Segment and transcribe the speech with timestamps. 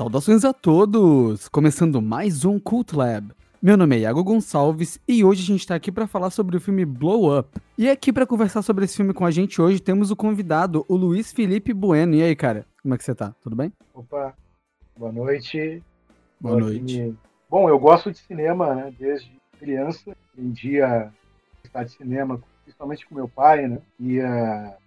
[0.00, 1.46] Saudações a todos!
[1.46, 3.34] Começando mais um Cult Lab.
[3.60, 6.60] Meu nome é Iago Gonçalves e hoje a gente está aqui para falar sobre o
[6.60, 7.60] filme Blow Up.
[7.76, 10.96] E aqui para conversar sobre esse filme com a gente hoje temos o convidado, o
[10.96, 12.14] Luiz Felipe Bueno.
[12.14, 13.34] E aí, cara, como é que você tá?
[13.42, 13.70] Tudo bem?
[13.92, 14.32] Opa,
[14.96, 15.82] boa noite.
[16.40, 17.14] Boa noite.
[17.50, 20.16] Bom, eu gosto de cinema, né, desde criança.
[20.34, 21.12] Um dia
[21.62, 23.78] estar de cinema, principalmente com meu pai, né?
[24.00, 24.78] Ia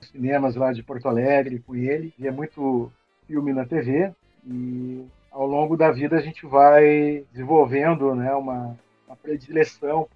[0.00, 2.88] cinemas lá de Porto Alegre com ele, via muito
[3.26, 4.14] filme na TV
[4.46, 8.76] e ao longo da vida a gente vai desenvolvendo né, uma,
[9.06, 10.08] uma predileção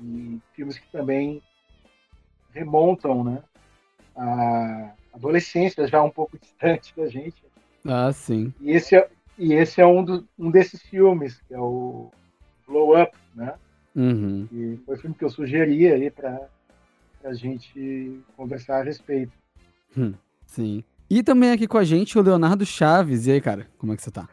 [0.00, 1.42] em filmes que também
[2.52, 3.42] remontam né,
[4.16, 7.42] a adolescência já um pouco distante da gente.
[7.84, 8.52] Ah, sim.
[8.60, 9.08] E esse é,
[9.38, 12.10] e esse é um, do, um desses filmes, que é o
[12.66, 13.54] Blow Up, né?
[13.94, 14.48] Uhum.
[14.50, 16.48] E foi o filme que eu sugeri aí para
[17.24, 19.32] a gente conversar a respeito.
[19.96, 20.14] Hum,
[20.46, 20.82] sim.
[21.08, 23.26] E também aqui com a gente o Leonardo Chaves.
[23.26, 24.28] E aí, cara, como é que você tá?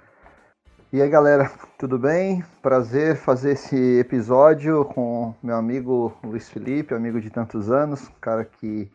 [0.93, 2.43] E aí, galera, tudo bem?
[2.61, 8.91] Prazer fazer esse episódio com meu amigo Luiz Felipe, amigo de tantos anos, cara que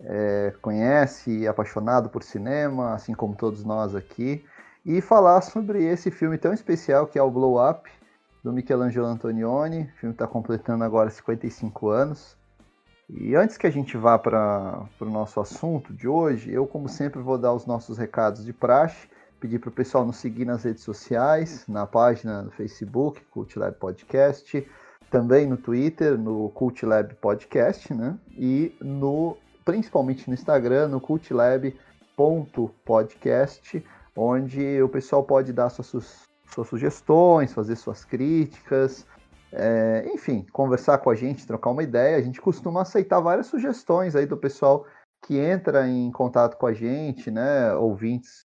[0.00, 4.44] é, conhece e apaixonado por cinema, assim como todos nós aqui,
[4.84, 7.90] e falar sobre esse filme tão especial que é o Blow Up,
[8.42, 9.82] do Michelangelo Antonioni.
[9.82, 12.36] O filme está completando agora 55 anos.
[13.12, 17.20] E antes que a gente vá para o nosso assunto de hoje, eu, como sempre,
[17.20, 19.08] vou dar os nossos recados de praxe,
[19.40, 23.76] pedir para o pessoal nos seguir nas redes sociais, na página do Facebook, Cult Lab
[23.78, 24.64] Podcast,
[25.10, 28.16] também no Twitter, no Cult Lab Podcast, né?
[28.30, 37.52] E no, principalmente no Instagram, no cultlab.podcast, onde o pessoal pode dar suas, suas sugestões,
[37.52, 39.04] fazer suas críticas,
[39.52, 42.16] é, enfim, conversar com a gente, trocar uma ideia.
[42.16, 44.86] A gente costuma aceitar várias sugestões aí do pessoal
[45.22, 47.72] que entra em contato com a gente, né?
[47.74, 48.46] Ouvintes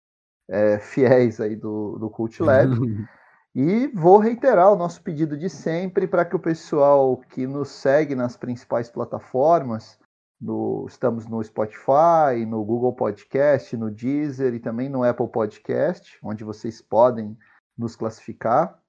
[0.49, 2.75] é, fiéis aí do, do Cult Lab.
[3.55, 8.15] e vou reiterar o nosso pedido de sempre para que o pessoal que nos segue
[8.15, 9.99] nas principais plataformas,
[10.39, 16.43] no, estamos no Spotify, no Google Podcast, no Deezer e também no Apple Podcast, onde
[16.43, 17.37] vocês podem
[17.77, 18.80] nos classificar.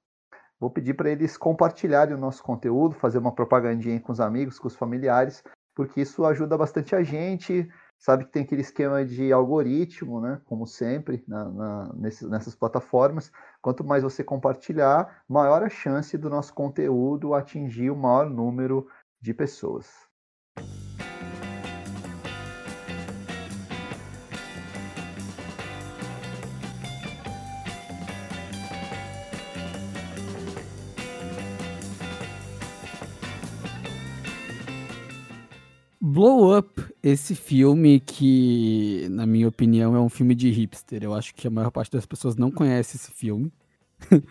[0.63, 4.69] Vou pedir para eles compartilharem o nosso conteúdo, fazer uma propagandinha com os amigos, com
[4.69, 5.43] os familiares,
[5.75, 7.69] porque isso ajuda bastante a gente.
[7.99, 10.41] Sabe que tem aquele esquema de algoritmo, né?
[10.45, 13.33] Como sempre, na, na, nesses, nessas plataformas.
[13.61, 18.87] Quanto mais você compartilhar, maior a chance do nosso conteúdo atingir o maior número
[19.21, 20.12] de pessoas.
[36.13, 36.69] Blow Up,
[37.03, 41.03] esse filme que, na minha opinião, é um filme de hipster.
[41.03, 43.51] Eu acho que a maior parte das pessoas não conhece esse filme.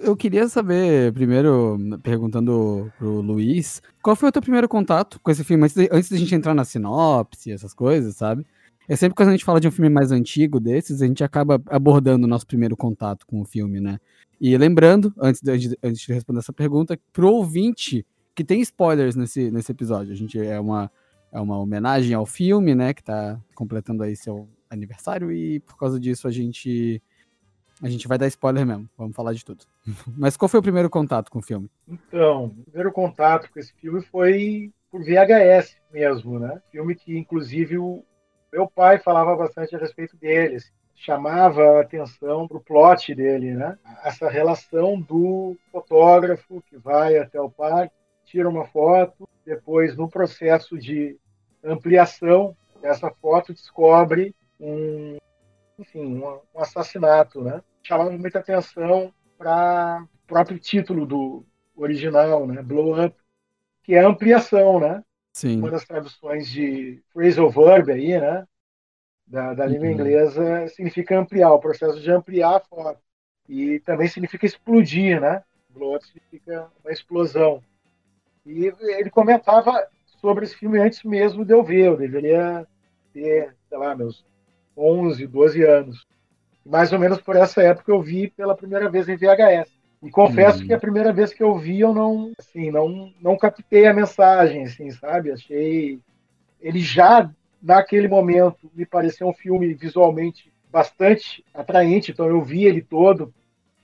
[0.00, 5.44] Eu queria saber, primeiro, perguntando pro Luiz, qual foi o teu primeiro contato com esse
[5.44, 8.46] filme, antes, de, antes da gente entrar na sinopse, essas coisas, sabe?
[8.88, 11.60] É sempre quando a gente fala de um filme mais antigo desses, a gente acaba
[11.66, 14.00] abordando o nosso primeiro contato com o filme, né?
[14.40, 19.50] E lembrando, antes de, antes de responder essa pergunta, pro ouvinte que tem spoilers nesse,
[19.50, 20.14] nesse episódio.
[20.14, 20.90] A gente é uma
[21.32, 25.98] é uma homenagem ao filme, né, que está completando aí seu aniversário e por causa
[25.98, 27.02] disso a gente
[27.82, 29.64] a gente vai dar spoiler mesmo, vamos falar de tudo.
[30.18, 31.70] Mas qual foi o primeiro contato com o filme?
[31.88, 36.60] Então, o primeiro contato com esse filme foi por VHS mesmo, né?
[36.70, 38.04] Filme que inclusive o
[38.52, 43.54] meu pai falava bastante a respeito dele, assim, chamava a atenção para o plot dele,
[43.54, 43.78] né?
[44.04, 47.94] Essa relação do fotógrafo que vai até o parque,
[48.30, 51.18] tira uma foto, depois no processo de
[51.64, 55.16] ampliação dessa foto descobre um,
[55.76, 57.60] enfim, um, um assassinato, né?
[57.82, 61.44] Chamava muita atenção para o próprio título do
[61.74, 62.62] original, né?
[62.62, 63.16] Blow Up,
[63.82, 65.02] que é ampliação, né?
[65.32, 65.58] Sim.
[65.58, 68.46] Uma das traduções de phrasal verb aí, né?
[69.26, 69.92] Da, da língua uhum.
[69.92, 73.00] inglesa significa ampliar, o processo de ampliar a foto.
[73.48, 75.42] E também significa explodir, né?
[75.70, 77.62] Blow up significa uma explosão.
[78.44, 79.86] E ele comentava
[80.20, 81.86] sobre esse filme antes mesmo de eu ver.
[81.86, 82.66] Eu deveria
[83.12, 84.24] ter, sei lá, meus
[84.76, 86.06] 11, 12 anos.
[86.64, 89.70] Mais ou menos por essa época eu vi pela primeira vez em VHS.
[90.02, 90.66] E confesso uhum.
[90.66, 94.64] que a primeira vez que eu vi eu não, assim, não, não captei a mensagem,
[94.64, 95.30] assim, sabe?
[95.30, 96.00] Achei
[96.60, 97.30] ele já
[97.62, 103.34] naquele momento me pareceu um filme visualmente bastante atraente, então eu vi ele todo,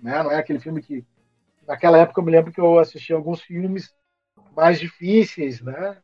[0.00, 0.22] né?
[0.22, 1.04] Não é aquele filme que
[1.66, 3.92] naquela época eu me lembro que eu assisti alguns filmes
[4.56, 5.98] mais difíceis, né?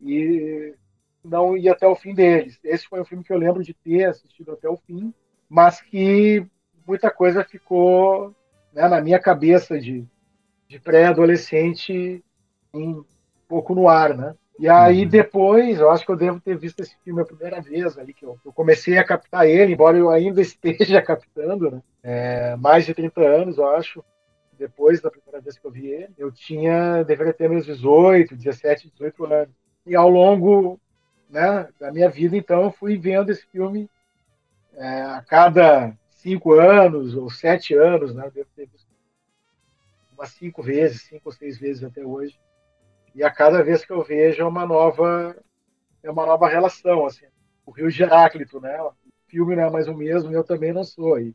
[0.00, 0.74] E
[1.22, 2.58] não ia até o fim deles.
[2.64, 5.12] Esse foi um filme que eu lembro de ter assistido até o fim,
[5.48, 6.46] mas que
[6.86, 8.34] muita coisa ficou
[8.72, 10.06] né, na minha cabeça de,
[10.66, 12.24] de pré-adolescente
[12.72, 13.04] um
[13.46, 14.34] pouco no ar, né?
[14.58, 15.08] E aí uhum.
[15.08, 18.24] depois, eu acho que eu devo ter visto esse filme a primeira vez ali, que
[18.24, 21.82] eu, eu comecei a captar ele, embora eu ainda esteja captando, né?
[22.02, 24.02] É, mais de 30 anos, eu acho,
[24.60, 26.14] depois da primeira vez que eu vi ele.
[26.18, 29.54] Eu tinha, deveria ter meus 18, 17, 18 anos.
[29.86, 30.78] E ao longo
[31.30, 33.88] né, da minha vida, então, eu fui vendo esse filme
[34.74, 38.26] é, a cada cinco anos ou sete anos, né?
[38.26, 38.86] Eu devo ter visto
[40.12, 42.38] umas cinco vezes, cinco ou seis vezes até hoje.
[43.14, 45.34] E a cada vez que eu vejo é uma nova
[46.02, 47.26] é uma nova relação, assim.
[47.64, 48.80] O Rio de Heráclito, né?
[48.82, 48.92] O
[49.26, 51.18] filme não é mais o mesmo, eu também não sou.
[51.18, 51.34] E,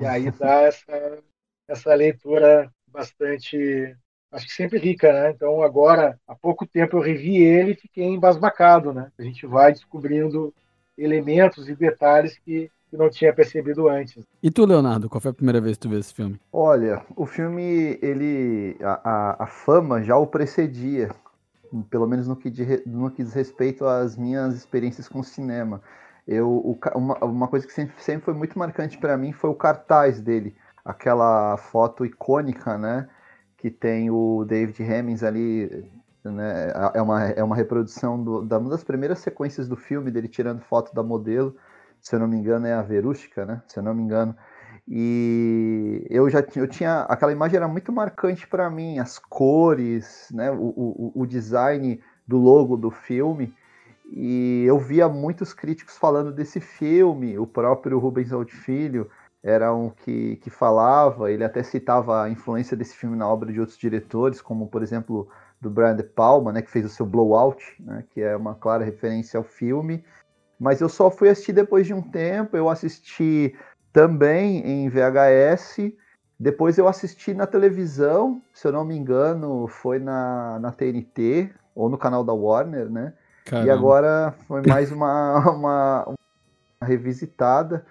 [0.00, 1.22] e aí dá essa,
[1.68, 3.96] essa leitura bastante,
[4.32, 5.30] acho que sempre rica, né?
[5.30, 9.10] Então agora, há pouco tempo eu revi ele e fiquei embasbacado, né?
[9.18, 10.54] A gente vai descobrindo
[10.96, 14.24] elementos e detalhes que que não tinha percebido antes.
[14.40, 16.40] E tu, Leonardo, qual foi a primeira vez que tu viu esse filme?
[16.52, 18.76] Olha, o filme, ele.
[18.80, 21.10] A, a, a fama já o precedia,
[21.90, 25.82] pelo menos no que, de, no que diz respeito às minhas experiências com cinema.
[26.26, 29.54] Eu, o, uma, uma coisa que sempre, sempre foi muito marcante para mim foi o
[29.54, 30.54] cartaz dele,
[30.84, 33.08] aquela foto icônica, né?
[33.56, 35.90] Que tem o David Hemmings ali
[36.24, 40.28] né, é, uma, é uma reprodução do, da, uma das primeiras sequências do filme, dele
[40.28, 41.56] tirando foto da modelo
[42.04, 43.62] se eu não me engano, é a Verústica, né?
[43.66, 44.36] Se eu não me engano.
[44.86, 50.50] E eu já eu tinha aquela imagem era muito marcante para mim, as cores, né?
[50.50, 51.98] O, o, o design
[52.28, 53.54] do logo do filme.
[54.12, 59.10] E eu via muitos críticos falando desse filme, o próprio Rubens Filho
[59.44, 63.60] era um que, que falava, ele até citava a influência desse filme na obra de
[63.60, 65.28] outros diretores, como por exemplo
[65.60, 68.84] do Brian De Palma, né, que fez o seu Blowout, né, que é uma clara
[68.84, 70.02] referência ao filme,
[70.58, 72.56] mas eu só fui assistir depois de um tempo.
[72.56, 73.54] Eu assisti
[73.92, 75.92] também em VHS.
[76.38, 81.88] Depois eu assisti na televisão, se eu não me engano, foi na, na TNT ou
[81.88, 83.12] no canal da Warner, né?
[83.44, 83.68] Caramba.
[83.68, 86.16] E agora foi mais uma, uma, uma,
[86.86, 87.84] revisitada.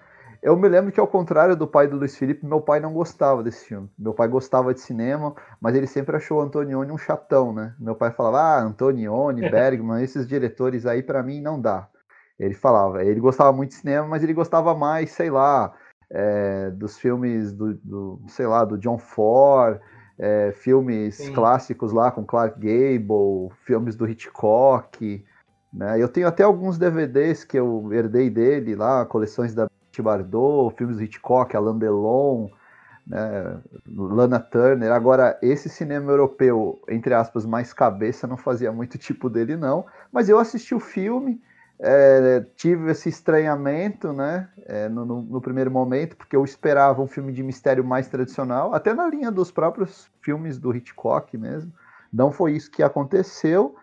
[0.44, 3.42] Eu me lembro que, ao contrário do pai do Luiz Felipe, meu pai não gostava
[3.42, 3.90] desse filme.
[3.98, 7.74] Meu pai gostava de cinema, mas ele sempre achou o Antonioni um chatão, né?
[7.80, 11.88] Meu pai falava, ah, Antonioni, Bergman, esses diretores aí para mim não dá.
[12.38, 15.72] Ele falava, ele gostava muito de cinema, mas ele gostava mais, sei lá,
[16.10, 19.80] é, dos filmes do, do, sei lá, do John Ford,
[20.18, 21.32] é, filmes Sim.
[21.32, 25.24] clássicos lá com Clark Gable, filmes do Hitchcock,
[25.72, 25.98] né?
[25.98, 29.66] Eu tenho até alguns DVDs que eu herdei dele lá, coleções da
[30.02, 32.48] Bardot, filmes Hitchcock, Alain Delon,
[33.06, 33.60] né?
[33.86, 34.92] Lana Turner.
[34.92, 39.84] Agora, esse cinema europeu, entre aspas, mais cabeça, não fazia muito tipo dele, não.
[40.10, 41.40] Mas eu assisti o filme,
[41.78, 47.06] é, tive esse estranhamento, né, é, no, no, no, primeiro momento, porque eu esperava um
[47.06, 51.72] filme de mistério mais tradicional, até na linha dos próprios filmes do Hitchcock mesmo.
[52.12, 53.74] Não foi isso que aconteceu.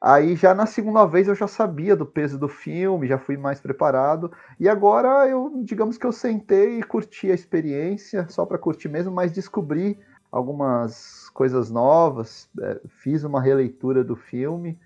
[0.00, 3.60] Aí já na segunda vez eu já sabia do peso do filme, já fui mais
[3.60, 4.32] preparado.
[4.58, 9.12] E agora eu, digamos que eu sentei e curti a experiência, só para curtir mesmo,
[9.12, 9.98] mas descobri
[10.32, 14.78] algumas coisas novas, é, fiz uma releitura do filme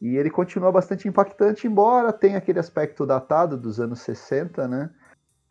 [0.00, 4.90] e ele continua bastante impactante, embora tenha aquele aspecto datado dos anos 60, né?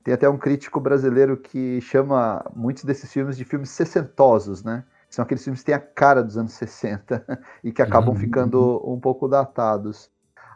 [0.04, 4.86] Tem até um crítico brasileiro que chama muitos desses filmes de filmes sessentosos, né?
[5.18, 7.26] São aqueles filmes que têm a cara dos anos 60
[7.64, 8.20] e que acabam uhum.
[8.20, 10.12] ficando um pouco datados.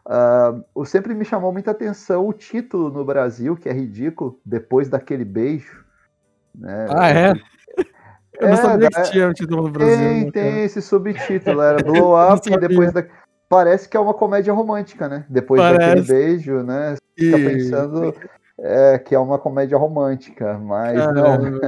[0.06, 5.25] Uh, sempre me chamou muita atenção o título no Brasil, que é ridículo, Depois daquele
[5.25, 5.84] Beijo.
[6.53, 6.86] Né?
[6.91, 7.34] Ah, é?
[8.39, 9.98] Eu não é, sabia que tinha o título no Brasil.
[9.98, 13.03] Tem, né, tem esse subtítulo, era Blow Up e depois da
[13.50, 15.25] parece que é uma comédia romântica, né?
[15.27, 15.80] Depois parece.
[15.80, 16.96] daquele beijo, né?
[17.18, 18.15] Você fica pensando
[18.63, 21.60] é, que é uma comédia romântica, mas não.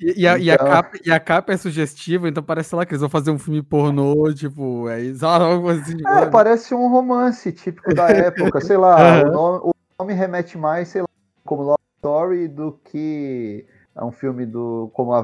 [0.00, 0.44] E, e, a, então...
[0.44, 3.10] e, a então capa, e, a, capa, é sugestiva, então parece lá que eles vão
[3.10, 5.96] fazer um filme pornô, tipo, é algo assim.
[6.06, 9.26] É, parece um romance típico da época, sei lá, uhum.
[9.28, 11.08] o, nome, o, nome, remete mais, sei lá,
[11.44, 15.18] como Love Story do que a um filme do como a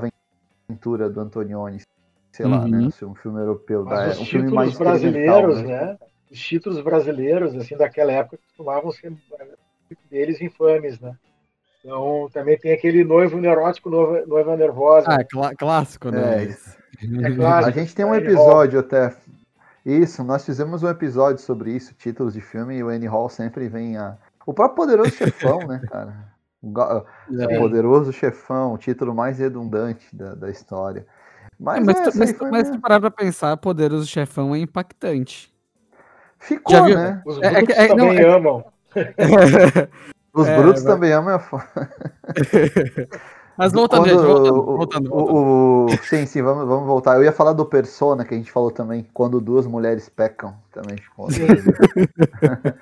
[0.69, 1.83] aventura do Antonioni,
[2.33, 2.78] sei lá, né?
[2.78, 3.11] Uhum.
[3.11, 5.69] Um filme europeu, Mas da, os um filme mais brasileiros, né?
[5.69, 5.99] né?
[6.28, 9.12] Os títulos brasileiros, assim, daquela época costumavam ser
[10.11, 11.14] deles infames, né?
[11.81, 15.07] Então, também tem aquele noivo neurótico, noiva, noiva nervosa.
[15.11, 16.45] Ah, é clá clássico, né?
[16.45, 17.69] É, é clássico.
[17.69, 19.14] A gente tem um episódio até.
[19.85, 23.69] Isso, nós fizemos um episódio sobre isso, títulos de filme, e o Annie Hall sempre
[23.69, 24.17] vem a.
[24.47, 26.14] O próprio Poderoso Chefão, né, cara?
[26.62, 31.07] O Poderoso Chefão, o título mais redundante da, da história.
[31.61, 35.53] Mas, é, mas, é, mas, mas se parar pra pensar, Poderoso Chefão é impactante.
[36.38, 37.23] Ficou, né?
[37.25, 38.64] Os é, é, é, também não, é, amam.
[40.35, 41.65] Os É, brutos vai- também amam a foto.
[43.57, 45.37] Mas voltando, Quando gente, voltando, o- voltando, voltando.
[45.37, 47.15] o- o- sim, sim, vamos, vamos voltar.
[47.15, 50.57] Eu ia falar do Persona, que a gente falou também, quando duas mulheres pecam.
[50.73, 51.29] Também ficou.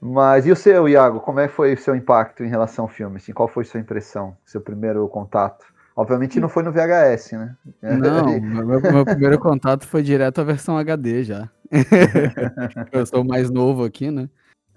[0.00, 1.20] Mas e o seu, Iago?
[1.20, 3.16] Como é que foi o seu impacto em relação ao filme?
[3.16, 5.64] Assim, qual foi sua impressão, seu primeiro contato?
[5.96, 7.54] Obviamente não foi no VHS, né?
[7.82, 11.48] Não, meu, meu primeiro contato foi direto à versão HD já.
[12.92, 14.28] eu sou o mais novo aqui, né?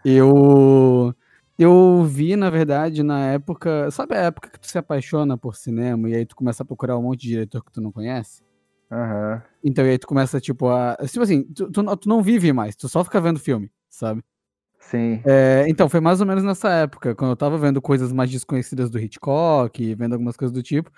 [0.06, 1.14] Eu
[1.58, 3.90] eu vi, na verdade, na época.
[3.90, 6.98] Sabe a época que tu se apaixona por cinema e aí tu começa a procurar
[6.98, 8.44] um monte de diretor que tu não conhece?
[8.92, 9.42] Aham.
[9.64, 10.96] Então, e aí tu começa, tipo, a.
[11.08, 14.24] Tipo assim, tu, tu, não- tu não vive mais, tu só fica vendo filme, sabe?
[14.80, 15.22] Sim.
[15.26, 18.92] É, então, foi mais ou menos nessa época, quando eu tava vendo coisas mais desconhecidas
[18.92, 20.92] do Hitchcock, vendo algumas coisas do tipo.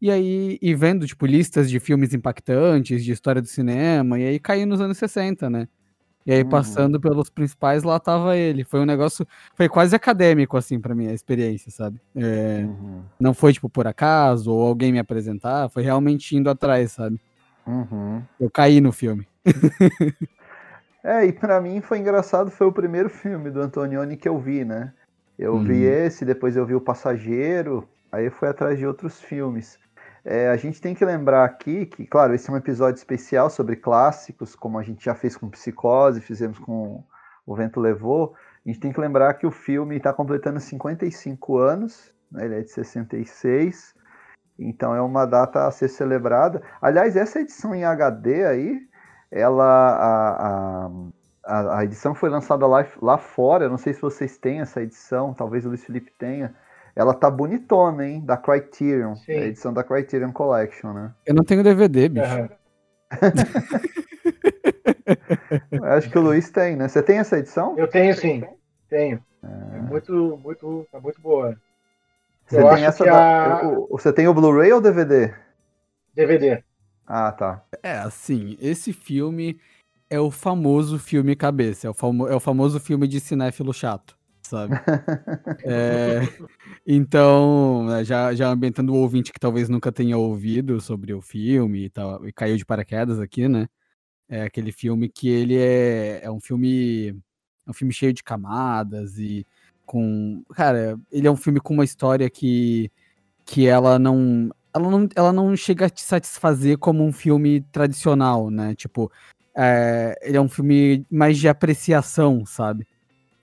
[0.00, 4.38] E aí, e vendo, tipo, listas de filmes impactantes, de história do cinema, e aí
[4.40, 5.68] caí nos anos 60, né?
[6.26, 6.48] E aí, Uhum.
[6.48, 8.64] passando pelos principais, lá tava ele.
[8.64, 12.00] Foi um negócio, foi quase acadêmico, assim, pra mim, a experiência, sabe?
[12.16, 13.02] É, Uhum.
[13.20, 17.20] não foi, tipo, por acaso, ou alguém me apresentar, foi realmente indo atrás, sabe?
[17.66, 18.22] Uhum.
[18.40, 19.26] Eu caí no filme.
[21.06, 24.64] É, e pra mim foi engraçado, foi o primeiro filme do Antonioni que eu vi,
[24.64, 24.90] né?
[25.38, 25.92] Eu vi Uhum.
[26.06, 29.78] esse, depois eu vi O Passageiro, aí eu fui atrás de outros filmes.
[30.24, 33.76] É, a gente tem que lembrar aqui que, claro, esse é um episódio especial sobre
[33.76, 37.04] clássicos, como a gente já fez com Psicose, fizemos com
[37.44, 38.34] O Vento Levou.
[38.64, 42.46] A gente tem que lembrar que o filme está completando 55 anos, né?
[42.46, 43.94] ele é de 66,
[44.58, 46.62] então é uma data a ser celebrada.
[46.80, 48.80] Aliás, essa edição em HD aí,
[49.30, 50.90] ela a,
[51.44, 53.64] a, a, edição foi lançada lá, lá fora.
[53.64, 56.54] Eu não sei se vocês têm essa edição, talvez o Luiz Felipe tenha.
[56.96, 58.20] Ela tá bonitona, hein?
[58.24, 59.16] Da Criterion.
[59.16, 59.32] Sim.
[59.32, 61.12] É a edição da Criterion Collection, né?
[61.26, 62.26] Eu não tenho DVD, bicho.
[65.72, 66.88] Eu acho que o Luiz tem, né?
[66.88, 67.76] Você tem essa edição?
[67.78, 68.44] Eu tenho sim,
[68.88, 69.22] tenho.
[69.42, 71.56] É muito, muito, é muito boa.
[72.46, 75.34] Você eu tem essa da- a- o- Você tem o Blu-ray ou DVD?
[76.14, 76.62] DVD.
[77.06, 77.62] Ah, tá.
[77.82, 79.60] É, assim, esse filme
[80.08, 84.16] é o famoso filme cabeça, é o, famo- é o famoso filme de cinéfilo chato,
[84.46, 84.74] sabe?
[85.64, 86.20] É,
[86.86, 91.86] então, né, já, já ambientando o ouvinte que talvez nunca tenha ouvido sobre o filme
[91.86, 93.68] e, tal, e caiu de paraquedas aqui, né?
[94.28, 97.10] É aquele filme que ele é, é um filme
[97.66, 99.46] é um filme cheio de camadas e
[99.86, 102.90] com, cara, ele é um filme com uma história que
[103.44, 108.50] que ela não ela não, ela não chega a te satisfazer como um filme tradicional,
[108.50, 108.74] né?
[108.74, 109.10] Tipo,
[109.56, 112.86] é, ele é um filme mais de apreciação, sabe?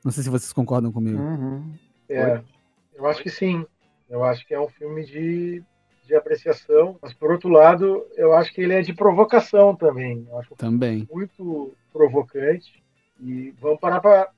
[0.03, 1.21] Não sei se vocês concordam comigo.
[1.21, 1.73] Uhum.
[2.09, 2.41] É,
[2.95, 3.65] eu acho que sim.
[4.09, 5.63] Eu acho que é um filme de,
[6.05, 6.97] de apreciação.
[7.01, 10.27] Mas, por outro lado, eu acho que ele é de provocação também.
[10.29, 11.07] Eu acho um Também.
[11.11, 12.83] muito provocante.
[13.19, 14.29] E vamos parar para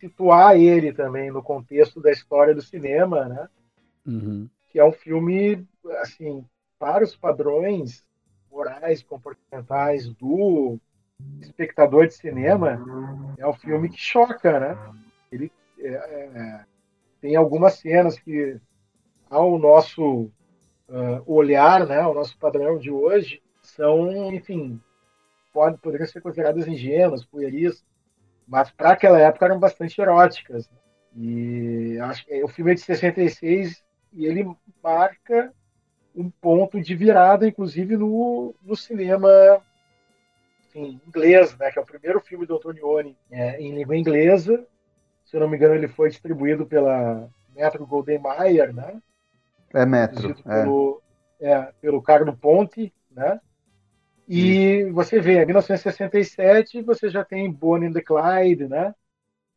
[0.00, 3.48] situar ele também no contexto da história do cinema, né?
[4.04, 4.48] Uhum.
[4.70, 5.64] que é um filme,
[6.00, 6.44] assim,
[6.76, 8.04] para os padrões
[8.50, 10.80] morais, comportamentais do
[11.40, 12.84] espectador de cinema,
[13.38, 14.78] é um filme que choca, né?
[15.30, 16.64] Ele é, é,
[17.20, 18.60] tem algumas cenas que,
[19.30, 20.30] ao nosso
[20.92, 24.78] ah, olhar, né, ao nosso padrão de hoje, são, enfim,
[25.50, 27.82] pode, poderiam ser consideradas ingênuas, pueris,
[28.46, 30.68] mas para aquela época eram bastante eróticas.
[30.68, 30.76] né?
[31.16, 35.52] E acho que o filme é de 66 e ele marca
[36.14, 39.28] um ponto de virada, inclusive no, no cinema
[40.74, 44.66] enfim, inglês, né, que é o primeiro filme do Antonioni é, em língua inglesa.
[45.24, 49.00] Se eu não me engano, ele foi distribuído pela Metro Goldwyn Mayer, né,
[49.74, 50.34] É metro.
[50.46, 50.62] É.
[50.62, 51.02] pelo,
[51.40, 53.40] é, pelo Carlo Ponte, né?
[54.28, 58.94] E você vê, em 1967 você já tem Bonnie and the Clyde, né?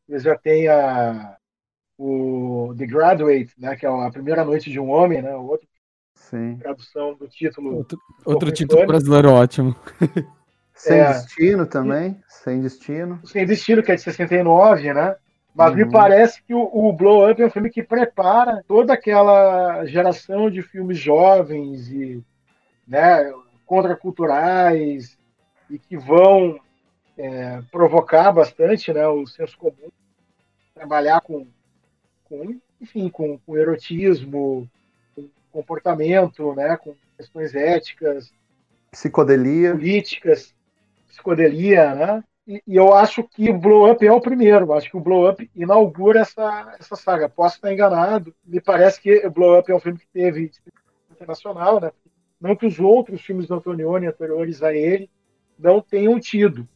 [0.07, 1.38] Você já tem a
[1.98, 3.75] o The Graduate, né?
[3.75, 5.34] Que é a primeira noite de um homem, né?
[5.36, 5.67] Outra
[6.15, 6.57] Sim.
[6.57, 7.77] tradução do título.
[7.77, 9.75] Outro, outro título brasileiro ótimo.
[10.75, 11.08] Sem É.
[11.08, 12.20] destino também.
[12.27, 13.20] Sem destino.
[13.25, 15.15] Sem Destino, que é de 69, né?
[15.53, 15.91] Mas me Uhum.
[15.91, 20.62] parece que o, o Blow Up é um filme que prepara toda aquela geração de
[20.62, 22.22] filmes jovens e
[22.88, 23.32] né,
[23.65, 25.17] contraculturais
[25.70, 26.60] e que vão
[27.17, 29.89] é, provocar bastante né, o senso comum,
[30.75, 31.48] trabalhar com,
[32.25, 34.70] com enfim, com, com erotismo,
[35.15, 38.32] com comportamento, né, com questões éticas,
[38.91, 39.72] Psicodelia.
[39.72, 40.53] políticas,
[41.15, 42.24] psicodelia, né?
[42.48, 44.72] E, e eu acho que o Blow Up é o primeiro.
[44.74, 47.29] Acho que o Blow Up inaugura essa, essa saga.
[47.29, 48.36] Posso estar enganado.
[48.45, 50.51] Me parece que o Blow Up é um filme que teve
[51.12, 51.91] internacional, né?
[52.39, 55.10] Não que os outros filmes do Antonioni anteriores a ele
[55.57, 56.67] não tenham tido,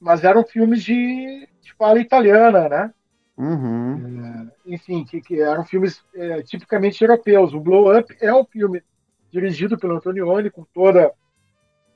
[0.00, 2.94] mas eram filmes de, de fala italiana, né?
[3.36, 4.50] Uhum.
[4.66, 7.54] É, enfim, que, que, eram filmes é, tipicamente europeus.
[7.54, 8.82] O Blow Up é um filme
[9.30, 11.12] dirigido pelo Antonioni, com toda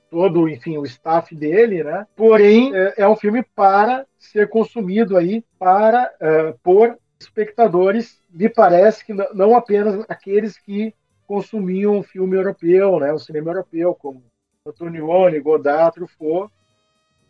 [0.09, 2.05] todo, enfim, o staff dele, né?
[2.15, 9.05] Porém, é, é um filme para ser consumido aí para uh, por espectadores, me parece
[9.05, 10.93] que não apenas aqueles que
[11.27, 14.23] consumiam o filme europeu, né, o cinema europeu, como
[14.65, 16.51] Antonioni, Godard, Truffaut,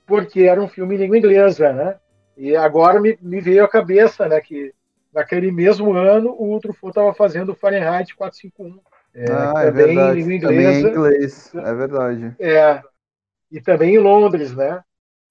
[0.05, 1.99] porque era um filme em língua inglesa, né?
[2.37, 4.73] E agora me, me veio à cabeça, né, que
[5.13, 8.79] naquele mesmo ano o Truffaut estava fazendo Fahrenheit 451,
[9.13, 10.21] é, ah, é verdade.
[10.21, 12.35] Em também em inglês, é verdade.
[12.39, 12.81] É,
[13.51, 14.83] e também em Londres, né?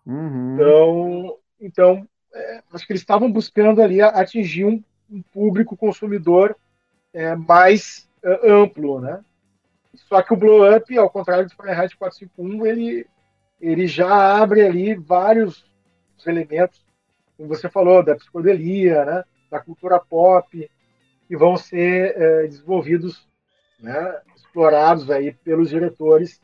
[0.06, 0.54] Uhum.
[0.54, 6.56] Então, então é, acho que eles estavam buscando ali atingir um, um público consumidor
[7.12, 9.20] é, mais é, amplo, né?
[9.94, 13.06] Só que o Blow Up, ao contrário do Fahrenheit 451, ele,
[13.61, 15.64] ele já abre ali vários
[16.26, 16.85] elementos,
[17.37, 19.25] como você falou, da psicodelia, né?
[19.50, 20.70] da cultura pop,
[21.26, 23.27] que vão ser é, desenvolvidos,
[23.78, 24.20] né?
[24.35, 26.40] explorados aí pelos diretores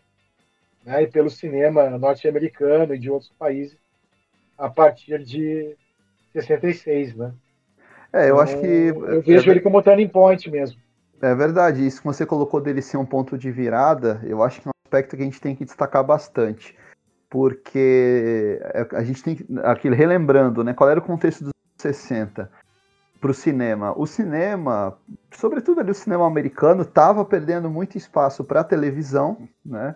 [0.85, 1.03] né?
[1.03, 3.77] e pelo cinema norte-americano e de outros países
[4.57, 5.77] a partir de
[6.33, 7.33] 66, né?
[8.13, 8.67] É, eu então, acho que.
[8.67, 10.81] Eu vejo é, ele como turning point mesmo.
[11.21, 14.69] É verdade, isso que você colocou dele ser um ponto de virada, eu acho que
[14.69, 16.77] é um aspecto que a gente tem que destacar bastante.
[17.29, 19.45] Porque é, a gente tem que.
[19.65, 20.73] Aquilo, relembrando, né?
[20.73, 22.49] Qual era o contexto dos 60
[23.25, 23.99] para o cinema?
[23.99, 24.99] O cinema,
[25.33, 29.95] sobretudo ali o cinema americano, estava perdendo muito espaço para a televisão, né?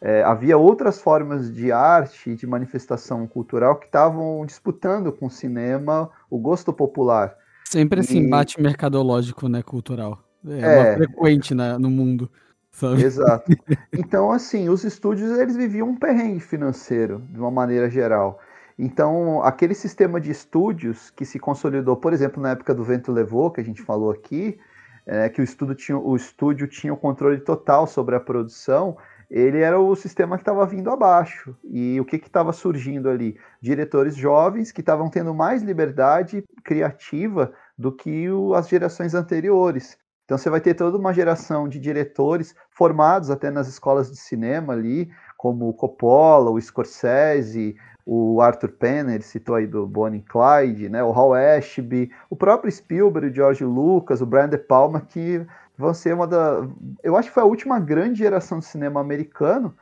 [0.00, 6.10] é, havia outras formas de arte, de manifestação cultural que estavam disputando com o cinema
[6.30, 7.36] o gosto popular.
[7.66, 8.18] Sempre esse e...
[8.18, 10.18] embate mercadológico, né, cultural.
[10.48, 10.96] É, é...
[10.96, 12.30] frequente né, no mundo.
[12.70, 13.02] Sabe?
[13.02, 13.52] Exato.
[13.92, 18.40] Então, assim, os estúdios eles viviam um perrengue financeiro, de uma maneira geral.
[18.82, 23.50] Então, aquele sistema de estúdios que se consolidou, por exemplo, na época do Vento Levou,
[23.50, 24.58] que a gente falou aqui,
[25.04, 28.96] é, que o, estúdio tinha, o estúdio tinha o controle total sobre a produção,
[29.30, 31.54] ele era o sistema que estava vindo abaixo.
[31.62, 33.38] E o que estava surgindo ali?
[33.60, 39.98] Diretores jovens que estavam tendo mais liberdade criativa do que o, as gerações anteriores.
[40.24, 44.72] Então você vai ter toda uma geração de diretores formados até nas escolas de cinema
[44.72, 50.88] ali, como o Coppola, o Scorsese, o Arthur Penn, ele citou aí do Bonnie Clyde,
[50.88, 55.46] né, o Hal Ashby, o próprio Spielberg, o George Lucas, o Brian De Palma, que
[55.76, 56.66] vão ser uma da.
[57.02, 59.74] Eu acho que foi a última grande geração de cinema americano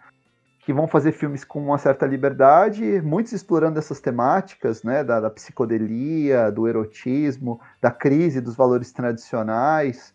[0.69, 5.31] que vão fazer filmes com uma certa liberdade, muitos explorando essas temáticas, né, da, da
[5.31, 10.13] psicodelia, do erotismo, da crise dos valores tradicionais.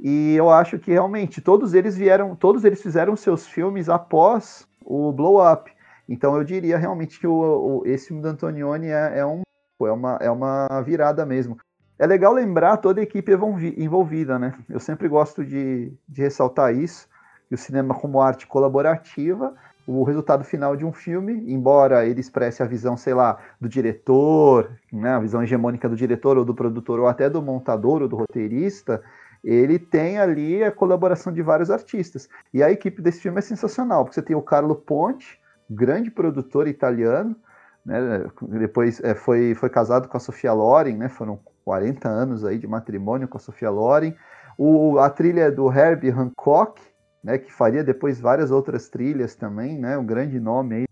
[0.00, 5.12] E eu acho que realmente todos eles vieram, todos eles fizeram seus filmes após o
[5.12, 5.70] Blow Up.
[6.12, 9.40] Então eu diria realmente que o, o esse filme do Antonioni é, é, um,
[9.80, 11.56] é, uma, é uma virada mesmo.
[11.98, 13.32] É legal lembrar toda a equipe
[13.78, 14.52] envolvida, né?
[14.68, 17.08] Eu sempre gosto de, de ressaltar isso,
[17.48, 19.54] que o cinema como arte colaborativa,
[19.86, 24.70] o resultado final de um filme, embora ele expresse a visão, sei lá, do diretor,
[24.92, 28.16] né, a visão hegemônica do diretor ou do produtor ou até do montador ou do
[28.16, 29.02] roteirista,
[29.42, 32.28] ele tem ali a colaboração de vários artistas.
[32.52, 35.40] E a equipe desse filme é sensacional, porque você tem o Carlo Ponte,
[35.72, 37.36] grande produtor italiano,
[37.84, 42.58] né, depois é, foi, foi casado com a Sofia Loren, né, foram 40 anos aí
[42.58, 44.14] de matrimônio com a Sofia Loren.
[44.56, 46.80] O, a trilha é do Herbie Hancock,
[47.22, 50.84] né, que faria depois várias outras trilhas também, né, um grande nome aí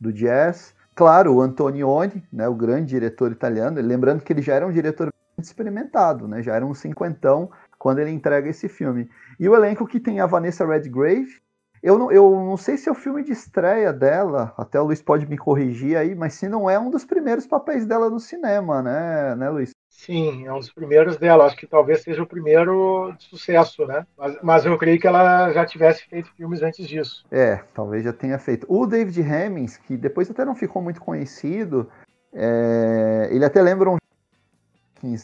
[0.00, 0.74] do jazz.
[0.94, 5.12] Claro, o Antonioni, né, o grande diretor italiano, lembrando que ele já era um diretor
[5.38, 9.08] experimentado, né, já era um cinquentão quando ele entrega esse filme.
[9.40, 11.41] E o elenco que tem a Vanessa Redgrave,
[11.82, 15.02] eu não, eu não sei se é o filme de estreia dela, até o Luiz
[15.02, 18.80] pode me corrigir aí, mas se não é um dos primeiros papéis dela no cinema,
[18.80, 19.70] né, né Luiz?
[19.90, 21.44] Sim, é um dos primeiros dela.
[21.44, 24.04] Acho que talvez seja o primeiro de sucesso, né?
[24.18, 27.24] Mas, mas, eu creio que ela já tivesse feito filmes antes disso.
[27.30, 28.66] É, talvez já tenha feito.
[28.68, 31.88] O David Hemmings, que depois até não ficou muito conhecido,
[32.32, 33.28] é...
[33.30, 33.96] ele até lembra um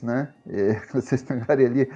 [0.03, 0.33] né?
[0.49, 1.91] É, vocês pegarem ali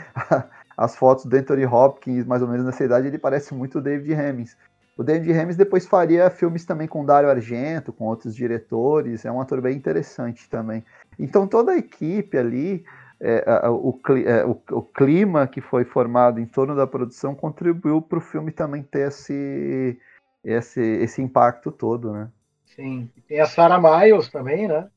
[0.77, 4.13] as fotos do Anthony Hopkins, mais ou menos nessa idade, ele parece muito o David
[4.13, 4.57] Hemmings.
[4.97, 9.41] O David Hemmings depois faria filmes também com Dario Argento, com outros diretores, é um
[9.41, 10.85] ator bem interessante também.
[11.19, 12.85] Então toda a equipe ali,
[13.21, 18.19] é, o, é, o, o, clima que foi formado em torno da produção contribuiu para
[18.19, 19.99] o filme também ter esse,
[20.45, 22.29] esse, esse impacto todo, né?
[22.67, 24.89] Sim, e tem a Sarah Miles também, né?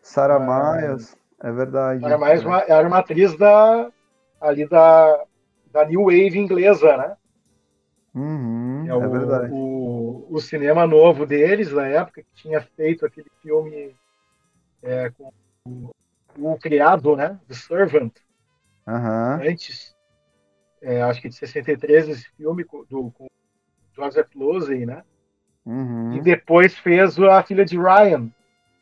[0.00, 2.00] Sarah ah, Miles, é verdade.
[2.00, 2.72] Sarah Miles é.
[2.72, 3.90] era uma atriz da,
[4.42, 5.24] ali da,
[5.72, 7.16] da New Wave inglesa, né?
[8.14, 9.52] Uhum, é, o, é, verdade.
[9.52, 13.96] O, o cinema novo deles, na época, que tinha feito aquele filme
[14.82, 15.32] é, com
[16.36, 17.38] o criado, né?
[17.48, 18.12] The Servant.
[18.86, 19.48] Uhum.
[19.48, 19.94] Antes,
[20.82, 23.28] é, acho que de 63, esse filme do, com
[23.94, 25.04] Joseph Losey, né?
[25.64, 26.14] Uhum.
[26.16, 28.28] E depois fez a filha de Ryan,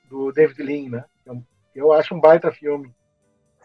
[0.09, 1.05] do David Lean, né?
[1.27, 1.43] Eu,
[1.75, 2.93] eu acho um baita filme.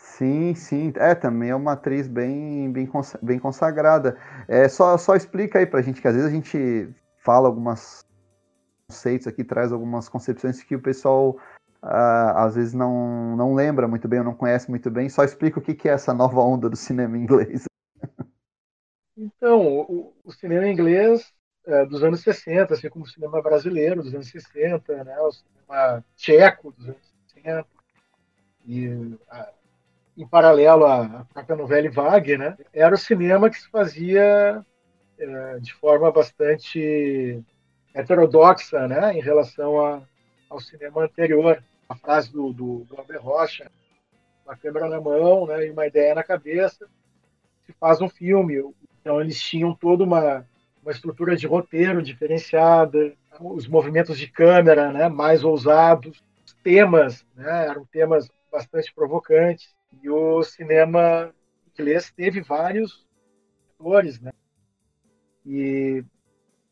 [0.06, 0.94] Sim, sim.
[0.96, 2.90] É, também é uma atriz bem, bem,
[3.22, 4.18] bem consagrada.
[4.48, 6.88] É, só, só explica aí pra gente, que às vezes a gente
[7.18, 8.06] fala algumas
[8.88, 11.32] conceitos aqui, traz algumas concepções que o pessoal
[11.84, 15.10] uh, às vezes não, não lembra muito bem ou não conhece muito bem.
[15.10, 17.66] Só explica o que, que é essa nova onda do cinema inglês.
[19.18, 21.34] Então, o, o cinema inglês
[21.66, 26.06] é, dos anos 60, assim como o cinema brasileiro dos anos 60, né, o cinema
[26.18, 27.66] tcheco dos anos 60,
[28.66, 29.54] e a,
[30.18, 34.66] em paralelo à própria novela Vague, né, era o cinema que se fazia
[35.18, 37.44] é, de forma bastante
[37.94, 40.02] heterodoxa né, em relação a,
[40.50, 41.64] ao cinema anterior.
[41.88, 43.72] A frase do, do, do Albert Rocha,
[44.46, 46.88] uma câmera na mão né, e uma ideia na cabeça,
[47.66, 48.56] se faz um filme.
[49.00, 50.46] Então eles tinham toda uma,
[50.82, 57.68] uma estrutura de roteiro diferenciada, os movimentos de câmera né, mais ousados, os temas né,
[57.68, 59.75] eram temas bastante provocantes.
[60.02, 61.34] E o cinema
[61.74, 63.06] inglês teve vários
[63.80, 64.32] atores, né?
[65.46, 66.04] E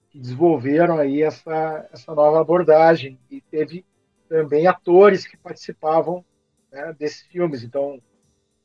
[0.09, 3.19] que desenvolveram aí essa, essa nova abordagem.
[3.29, 3.86] E teve
[4.29, 6.23] também atores que participavam
[6.71, 7.63] né, desses filmes.
[7.63, 8.01] Então,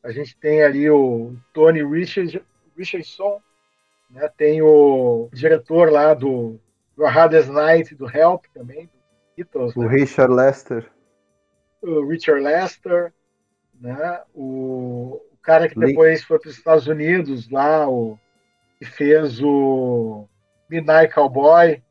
[0.02, 2.44] a gente tem ali o Tony Richard,
[2.76, 3.40] Richardson,
[4.10, 6.58] né, tem o diretor lá do,
[6.96, 8.98] do Hardest Night, do Help também, do
[9.36, 9.88] Beatles, O né?
[9.88, 10.90] Richard Lester.
[11.82, 13.12] O Richard Lester,
[13.80, 18.18] né, o, o cara que depois foi para os Estados Unidos, lá, o,
[18.78, 20.26] que fez o
[20.70, 21.82] Midnight Cowboy,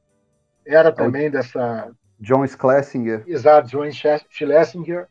[0.65, 1.91] era também dessa.
[2.19, 3.23] John Schlesinger.
[3.27, 5.07] Exato, John Schlesinger.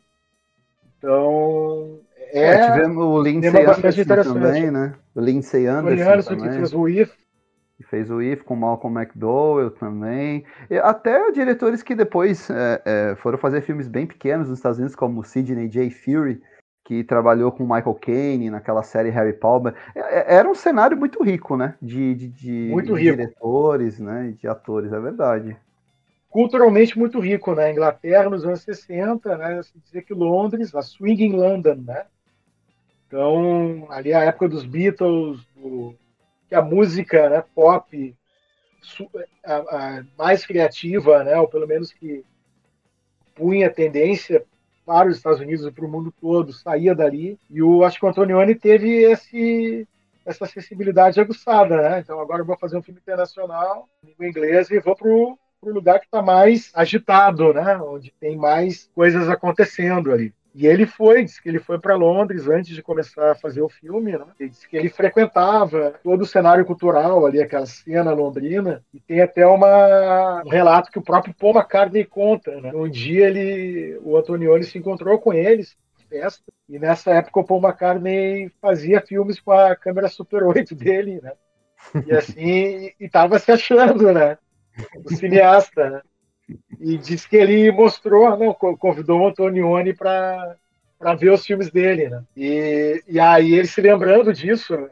[0.99, 2.01] Então.
[2.33, 4.95] É, é tivemos o Lindsay Anderson também, né?
[5.15, 6.05] O Lindsay Anderson.
[6.05, 6.51] O Anderson também.
[6.51, 7.13] que fez o If.
[7.77, 10.45] Que fez o If com Malcolm McDowell também.
[10.69, 14.97] E até diretores que depois é, é, foram fazer filmes bem pequenos nos Estados Unidos,
[14.97, 15.91] como Sidney J.
[15.91, 16.43] Fury,
[16.87, 19.75] que trabalhou com Michael Caine naquela série Harry Palmer.
[19.93, 21.75] É, é, era um cenário muito rico, né?
[21.83, 24.33] De, de, de, de diretores, né?
[24.39, 25.57] De atores, é verdade.
[26.31, 27.73] Culturalmente muito rico, né?
[27.73, 29.61] Inglaterra nos anos 60, né?
[29.65, 32.05] Se dizer que Londres, a swinging London, né?
[33.09, 35.93] Então, ali a época dos Beatles, do,
[36.49, 38.15] que a música né, pop
[39.45, 41.37] a, a mais criativa, né?
[41.37, 42.25] Ou pelo menos que
[43.35, 44.45] punha tendência
[44.87, 47.37] para os Estados Unidos e para o mundo todo, saía dali.
[47.51, 49.87] E o, acho que o Antonioni teve esse,
[50.25, 51.99] essa sensibilidade aguçada, né?
[51.99, 55.99] Então agora eu vou fazer um filme internacional, língua inglesa, e vou para o lugar
[55.99, 57.77] que está mais agitado, né?
[57.79, 60.33] Onde tem mais coisas acontecendo ali.
[60.59, 63.69] E ele foi, disse que ele foi para Londres antes de começar a fazer o
[63.69, 64.25] filme, né?
[64.41, 69.21] Ele disse que ele frequentava todo o cenário cultural ali, aquela cena londrina, e tem
[69.21, 72.73] até uma, um relato que o próprio Paul McCartney conta, né?
[72.75, 75.77] Um dia ele, o Antonioni se encontrou com eles,
[76.09, 81.21] festa, e nessa época o Paul McCartney fazia filmes com a câmera Super 8 dele,
[81.23, 81.33] né?
[82.07, 84.39] E assim, e tava se achando, né?
[85.05, 86.03] O cineasta, né?
[86.81, 90.57] E disse que ele mostrou, não, convidou o Antonioni para
[90.99, 92.25] para ver os filmes dele, né?
[92.37, 94.89] E, e aí ele se lembrando disso,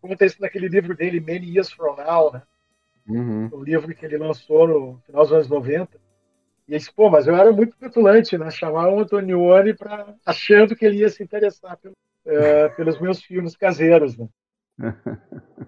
[0.00, 2.42] conta isso naquele livro dele, Many Years From Now, né?
[3.08, 3.48] Uhum.
[3.52, 5.96] O livro que ele lançou no final dos anos 90.
[6.66, 8.50] E ele disse, pô, mas eu era muito petulante, né?
[8.50, 13.56] Chamar o Antonioni para achando que ele ia se interessar pelo, uh, pelos meus filmes
[13.56, 14.26] caseiros, né?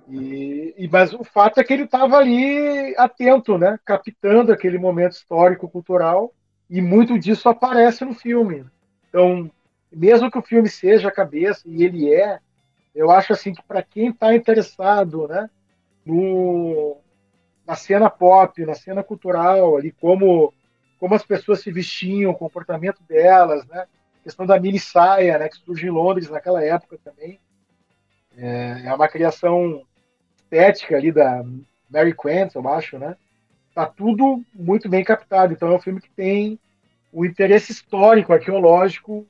[0.09, 3.79] E, e, mas o fato é que ele estava ali atento, né?
[3.85, 6.33] captando aquele momento histórico, cultural,
[6.71, 8.65] e muito disso aparece no filme.
[9.09, 9.51] Então,
[9.93, 12.39] mesmo que o filme seja a cabeça, e ele é,
[12.95, 15.51] eu acho assim que para quem está interessado né,
[16.05, 16.97] no,
[17.67, 20.53] na cena pop, na cena cultural, ali como,
[20.99, 25.49] como as pessoas se vestiam, o comportamento delas, né, a questão da mini saia, né,
[25.49, 27.41] que surge em Londres naquela época também,
[28.37, 29.83] é, é uma criação
[30.37, 31.45] estética ali da
[31.91, 33.17] Mary Quant, eu acho, né?
[33.75, 35.53] Tá tudo muito bem captado.
[35.53, 36.59] Então é um filme que tem
[37.13, 39.27] um interesse histórico, arqueológico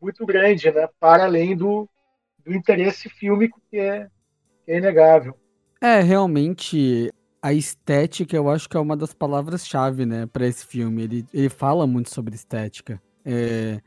[0.00, 0.88] muito grande, né?
[0.98, 1.88] Para além do,
[2.44, 4.08] do interesse fílmico que é,
[4.64, 5.36] que é inegável.
[5.80, 11.02] É, realmente, a estética eu acho que é uma das palavras-chave, né, para esse filme.
[11.02, 13.02] Ele, ele fala muito sobre estética.
[13.24, 13.80] É,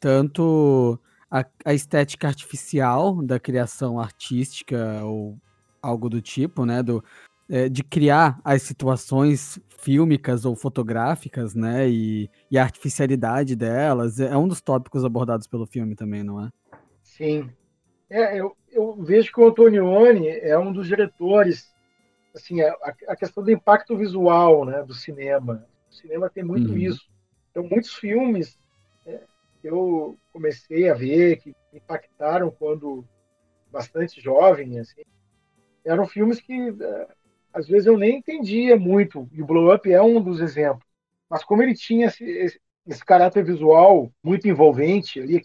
[0.00, 0.98] tanto
[1.32, 5.38] a, a estética artificial da criação artística ou
[5.80, 6.82] algo do tipo, né?
[6.82, 7.02] Do,
[7.48, 11.88] é, de criar as situações fílmicas ou fotográficas, né?
[11.88, 16.50] E, e, a artificialidade delas é um dos tópicos abordados pelo filme também, não é?
[17.02, 17.50] Sim.
[18.10, 21.72] É, eu, eu vejo que o Antonioni é um dos diretores,
[22.34, 22.74] assim, a,
[23.08, 25.66] a questão do impacto visual, né, do cinema.
[25.90, 26.76] O cinema tem muito uhum.
[26.76, 27.08] isso.
[27.50, 28.61] Então, muitos filmes é,
[29.68, 33.04] eu comecei a ver que impactaram quando
[33.70, 35.02] bastante jovem, assim,
[35.84, 37.08] eram filmes que é,
[37.52, 40.86] às vezes eu nem entendia muito, e o Blow Up é um dos exemplos.
[41.28, 45.42] Mas como ele tinha esse, esse, esse caráter visual muito envolvente ali,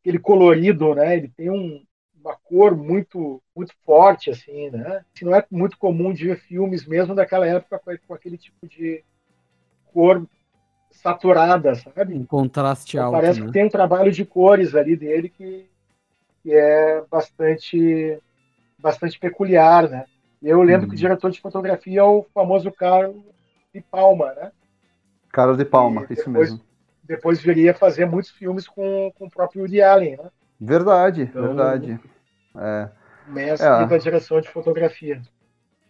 [0.00, 1.16] aquele colorido, né?
[1.16, 1.82] Ele tem um,
[2.22, 5.04] uma cor muito muito forte assim, né?
[5.22, 9.04] Não é muito comum de ver filmes mesmo daquela época com aquele tipo de
[9.92, 10.26] cor
[10.90, 12.14] saturada, sabe?
[12.14, 13.20] Um contraste então, alto.
[13.20, 13.46] Parece né?
[13.46, 15.66] que tem um trabalho de cores ali dele que,
[16.42, 18.18] que é bastante
[18.78, 20.04] bastante peculiar, né?
[20.42, 20.90] E eu lembro hum.
[20.90, 21.02] que o uhum.
[21.02, 23.22] diretor de fotografia é o famoso Carlos
[23.74, 24.50] de Palma, né?
[25.30, 26.64] Carlos de Palma, e isso depois, mesmo.
[27.04, 30.30] Depois viria fazer muitos filmes com, com o próprio Woody Allen, né?
[30.60, 32.00] Verdade, então, verdade.
[32.56, 32.88] É.
[33.28, 33.86] Mestre é.
[33.86, 35.20] da direção de fotografia.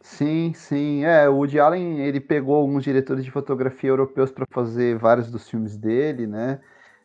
[0.00, 1.04] Sim, sim.
[1.04, 5.48] É, o Woody Allen, ele pegou alguns diretores de fotografia europeus para fazer vários dos
[5.48, 6.60] filmes dele, né?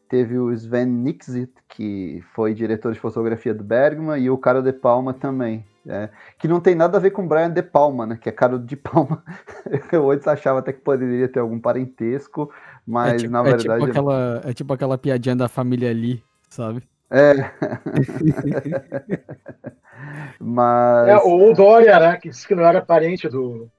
[0.08, 4.72] Teve o Sven Nixit, que foi diretor de fotografia do Bergman, e o Cara de
[4.72, 5.66] Palma também.
[5.88, 8.18] É, que não tem nada a ver com Brian De Palma, né?
[8.20, 9.24] Que é Caro de Palma.
[9.92, 12.52] Eu antes achava até que poderia ter algum parentesco,
[12.88, 13.68] mas é tipo, na verdade.
[13.68, 16.82] É tipo, aquela, é tipo aquela piadinha da família ali, sabe?
[17.16, 17.50] É.
[20.38, 21.08] mas.
[21.08, 22.18] É, o Dória, né?
[22.18, 23.70] Que disse que não era parente do,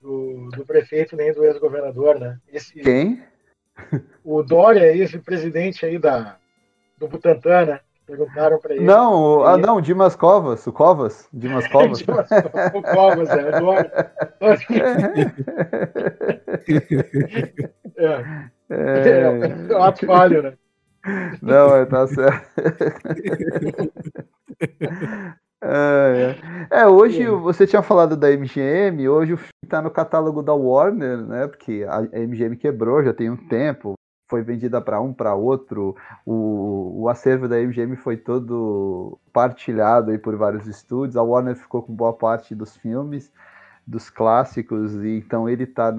[0.00, 2.38] do, do prefeito nem do ex-governador, né?
[2.50, 3.22] Esse, Quem?
[4.24, 6.36] O Dória, esse presidente aí da,
[6.96, 7.80] do Butantan, né?
[8.06, 8.84] Perguntaram para ele.
[8.84, 11.98] Não, ah, não, Dimas Covas, o Covas, Dimas Covas.
[11.98, 12.28] Dimas
[12.74, 13.92] o Covas, é, o Dória.
[17.96, 18.50] é.
[18.70, 20.54] É, é um ato falho, né?
[21.40, 22.48] Não, é, tá certo.
[25.62, 26.36] É,
[26.70, 26.80] é.
[26.80, 31.18] é, hoje você tinha falado da MGM, hoje o filme está no catálogo da Warner,
[31.18, 31.46] né?
[31.46, 33.92] Porque a MGM quebrou já tem um tempo,
[34.28, 35.94] foi vendida para um, para outro.
[36.24, 41.16] O, o acervo da MGM foi todo partilhado aí por vários estúdios.
[41.16, 43.30] A Warner ficou com boa parte dos filmes,
[43.86, 45.92] dos clássicos, e então ele está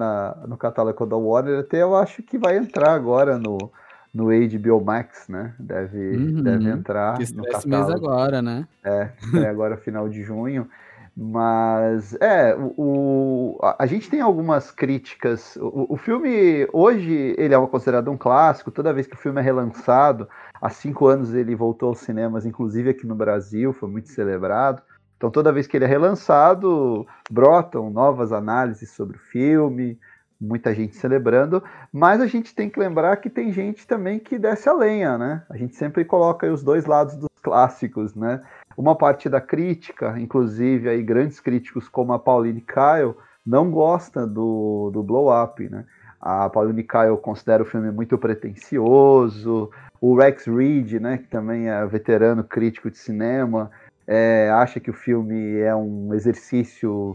[0.48, 1.60] no catálogo da Warner.
[1.60, 3.70] Até eu acho que vai entrar agora no
[4.12, 5.54] no HBO Max, né?
[5.58, 7.68] Deve, uhum, deve entrar que no catálogo.
[7.68, 8.68] mês agora, né?
[8.84, 10.68] É, é agora final de junho.
[11.14, 15.56] Mas é, o, a, a, gente tem algumas críticas.
[15.56, 18.70] O, o, filme hoje ele é considerado um clássico.
[18.70, 20.26] Toda vez que o filme é relançado,
[20.60, 24.82] há cinco anos ele voltou aos cinemas, inclusive aqui no Brasil, foi muito celebrado.
[25.18, 29.98] Então toda vez que ele é relançado, brotam novas análises sobre o filme,
[30.42, 34.68] muita gente celebrando, mas a gente tem que lembrar que tem gente também que desce
[34.68, 35.42] a lenha, né?
[35.48, 38.42] A gente sempre coloca os dois lados dos clássicos, né?
[38.76, 44.90] Uma parte da crítica, inclusive aí grandes críticos como a Pauline Kael, não gosta do,
[44.92, 45.84] do Blow Up, né?
[46.20, 51.84] A Pauline Kael considera o filme muito pretencioso, o Rex Reed, né, que também é
[51.86, 53.70] veterano crítico de cinema,
[54.06, 57.12] é, acha que o filme é um exercício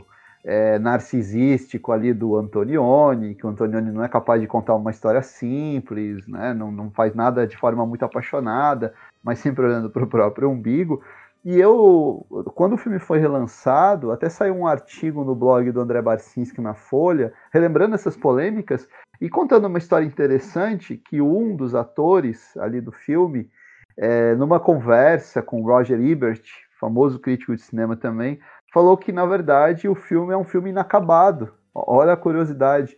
[0.48, 5.22] é, narcisístico ali do Antonioni, que o Antonioni não é capaz de contar uma história
[5.22, 6.54] simples, né?
[6.54, 11.04] não, não faz nada de forma muito apaixonada, mas sempre olhando para o próprio umbigo.
[11.44, 16.02] E eu, quando o filme foi relançado, até saiu um artigo no blog do André
[16.02, 18.88] Barcinski na Folha, relembrando essas polêmicas
[19.20, 23.50] e contando uma história interessante que um dos atores ali do filme,
[23.98, 26.44] é, numa conversa com Roger Ebert,
[26.80, 28.40] famoso crítico de cinema também,
[28.78, 31.52] falou que, na verdade, o filme é um filme inacabado.
[31.74, 32.96] Olha a curiosidade,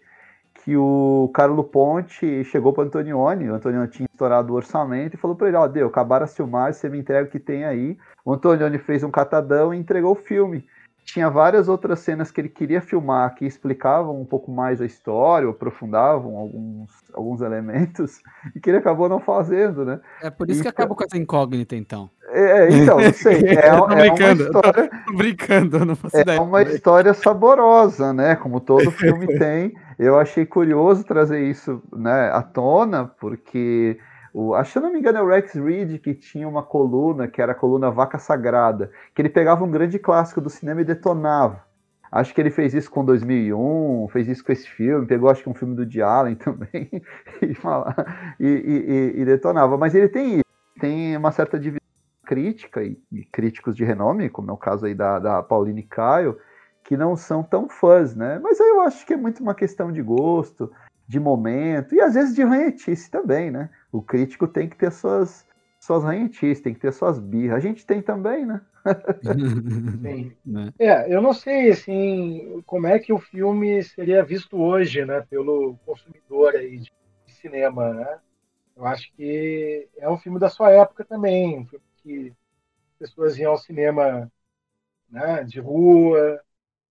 [0.54, 5.38] que o Carlo Ponte chegou para Antonioni, o Antonioni tinha estourado o orçamento e falou
[5.38, 7.98] para ele, ó, oh, deu, acabaram as filmagens, você me entrega o que tem aí.
[8.26, 10.68] O Antonioni fez um catadão e entregou o filme.
[11.12, 15.50] Tinha várias outras cenas que ele queria filmar que explicavam um pouco mais a história,
[15.50, 18.22] aprofundavam alguns, alguns elementos,
[18.56, 20.00] e que ele acabou não fazendo, né?
[20.22, 22.12] É por isso que acabou com essa incógnita, então.
[22.28, 23.40] É, é, então, não sei.
[23.50, 24.90] É, é uma história.
[25.08, 26.38] Tô brincando, não faço é ideia.
[26.38, 28.36] É uma história saborosa, né?
[28.36, 29.74] Como todo filme tem.
[29.98, 34.00] Eu achei curioso trazer isso né, à tona, porque
[34.40, 37.28] o, acho que eu não me engano é o Rex Reed que tinha uma coluna,
[37.28, 40.86] que era a coluna Vaca Sagrada, que ele pegava um grande clássico do cinema e
[40.86, 41.68] detonava.
[42.12, 45.50] Acho que ele fez isso com 2001, fez isso com esse filme, pegou acho que
[45.50, 46.90] um filme do Woody Allen também
[47.42, 49.78] e, e, e, e, detonava.
[49.78, 50.42] Mas ele tem
[50.80, 51.80] tem uma certa divisão
[52.26, 56.38] crítica e, e, críticos de renome, como é o caso aí da, da Pauline Caio,
[56.84, 58.40] que não são tão fãs, né?
[58.42, 60.72] Mas aí eu acho que é muito uma questão de gosto,
[61.10, 63.72] de momento, e às vezes de ranhetice também, né?
[63.92, 65.44] O crítico tem que ter suas,
[65.80, 67.58] suas ranhetices, tem que ter suas birras.
[67.58, 68.62] A gente tem também, né?
[70.04, 70.32] Sim.
[70.46, 70.72] Né?
[70.78, 75.76] É, eu não sei assim como é que o filme seria visto hoje, né, pelo
[75.84, 76.94] consumidor aí de
[77.26, 78.20] cinema, né?
[78.78, 82.34] Eu acho que é um filme da sua época também, um filme que
[83.00, 84.32] pessoas iam ao cinema
[85.10, 86.40] né, de rua,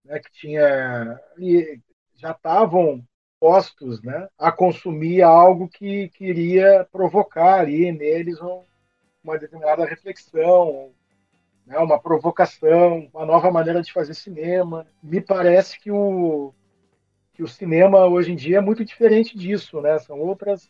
[0.05, 1.81] né, que tinha e
[2.17, 3.07] já estavam
[3.41, 8.63] postos né, a consumir algo que queria provocar ali neles um,
[9.23, 10.91] uma determinada reflexão,
[11.67, 14.87] né, uma provocação, uma nova maneira de fazer cinema.
[15.03, 16.53] Me parece que o,
[17.35, 19.99] que o cinema hoje em dia é muito diferente disso, né?
[19.99, 20.69] São outras,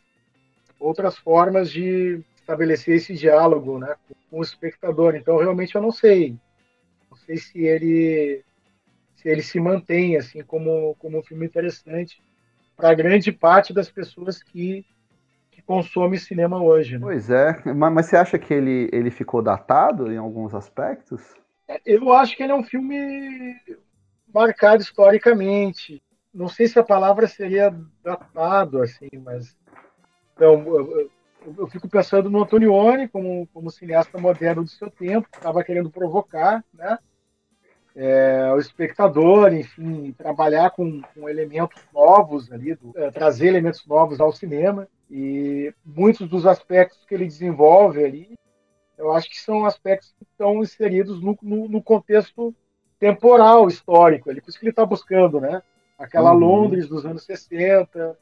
[0.79, 3.95] outras formas de estabelecer esse diálogo né,
[4.29, 5.15] com o espectador.
[5.15, 6.37] Então, realmente, eu não sei.
[7.09, 8.43] Não sei se ele
[9.15, 12.21] se ele se mantém assim como, como um filme interessante
[12.79, 14.85] para grande parte das pessoas que
[15.65, 16.97] consome cinema hoje.
[16.97, 17.01] Né?
[17.01, 21.21] Pois é, mas, mas, você acha que ele, ele ficou datado em alguns aspectos?
[21.67, 23.55] É, eu acho que ele é um filme
[24.33, 26.01] marcado historicamente.
[26.33, 29.55] Não sei se a palavra seria datado, assim, mas.
[30.33, 31.11] Então, eu,
[31.55, 35.91] eu fico pensando no Antonioni como, como cineasta moderno do seu tempo, que estava querendo
[35.91, 36.97] provocar né,
[37.95, 44.19] é, o espectador, enfim, trabalhar com, com elementos novos ali, do, é, trazer elementos novos
[44.19, 44.87] ao cinema.
[45.09, 48.37] E muitos dos aspectos que ele desenvolve ali,
[48.97, 52.53] eu acho que são aspectos que estão inseridos no, no, no contexto
[52.99, 54.29] temporal, histórico.
[54.29, 55.61] Ali, por isso que ele está buscando, né?
[55.97, 56.39] Aquela uhum.
[56.39, 58.17] Londres dos anos 60,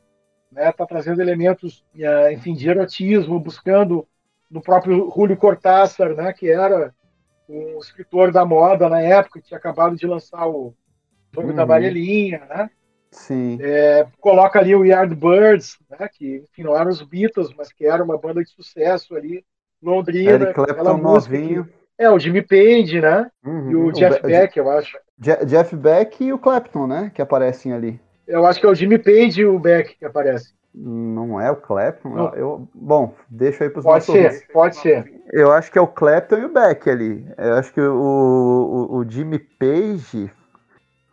[0.52, 0.70] né?
[0.70, 4.08] Está trazendo elementos, é, enfim, de erotismo, buscando
[4.50, 6.32] no próprio Julio Cortázar, né?
[6.32, 6.94] Que era
[7.50, 10.74] um escritor da moda na época, que tinha acabado de lançar o
[11.34, 11.56] Jogo uhum.
[11.56, 12.70] da Varelinha, né?
[13.12, 13.58] Sim.
[13.62, 18.04] É, coloca ali o Yardbirds, né, que enfim, não eram os Beatles, mas que era
[18.04, 19.44] uma banda de sucesso ali,
[19.82, 20.32] Londrina.
[20.32, 21.66] Eric Clapton novinho.
[21.66, 23.30] Que, é, o Jimmy Page, né?
[23.44, 23.72] Uhum.
[23.72, 24.98] E o Jeff o Beck, eu acho.
[25.18, 27.12] Jeff Beck e o Clapton, né?
[27.14, 28.00] Que aparecem ali.
[28.28, 30.57] Eu acho que é o Jimmy Page e o Beck que aparecem.
[30.80, 32.32] Não é o Clapton?
[32.36, 34.48] Eu, bom, deixa aí para os Pode ser, ouvintes.
[34.54, 35.22] pode ser.
[35.32, 37.26] Eu acho que é o Clapton e o Beck ali.
[37.38, 40.32] Eu acho que o, o, o Jimmy Page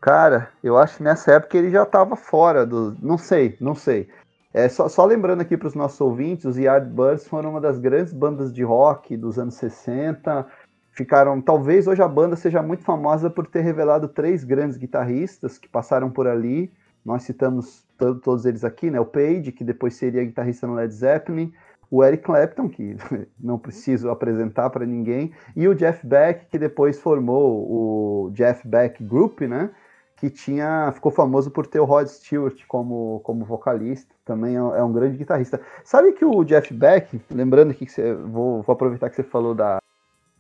[0.05, 2.95] Cara, eu acho que nessa época ele já estava fora do.
[3.01, 4.07] Não sei, não sei.
[4.53, 8.13] É, só, só lembrando aqui para os nossos ouvintes, os Yardbirds foram uma das grandes
[8.13, 10.47] bandas de rock dos anos 60.
[10.93, 11.41] Ficaram.
[11.41, 16.11] Talvez hoje a banda seja muito famosa por ter revelado três grandes guitarristas que passaram
[16.11, 16.71] por ali.
[17.03, 19.01] Nós citamos todos eles aqui, né?
[19.01, 21.53] O Page, que depois seria guitarrista no Led Zeppelin,
[21.91, 22.97] o Eric Clapton, que
[23.39, 29.03] não preciso apresentar para ninguém, e o Jeff Beck, que depois formou o Jeff Beck
[29.03, 29.71] Group, né?
[30.17, 34.83] que tinha ficou famoso por ter o Rod Stewart como, como vocalista, também é, é
[34.83, 35.61] um grande guitarrista.
[35.85, 39.79] Sabe que o Jeff Beck, lembrando que você, vou, vou aproveitar que você falou da,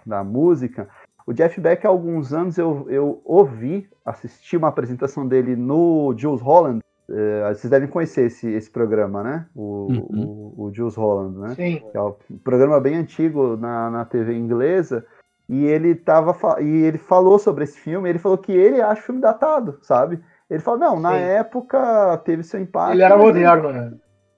[0.06, 0.88] da música,
[1.26, 6.40] o Jeff Beck há alguns anos eu, eu ouvi, assisti uma apresentação dele no Jules
[6.40, 9.46] Holland, é, vocês devem conhecer esse, esse programa, né?
[9.54, 10.54] O, uhum.
[10.56, 11.54] o, o Jules Holland, né?
[11.54, 11.82] Sim.
[11.92, 15.04] é um programa bem antigo na, na TV inglesa,
[15.48, 19.04] e ele tava e ele falou sobre esse filme, ele falou que ele acha o
[19.04, 20.22] filme datado, sabe?
[20.48, 21.18] Ele falou, não, na Sim.
[21.18, 22.94] época teve seu impacto.
[22.94, 23.92] Ele era moderno, né?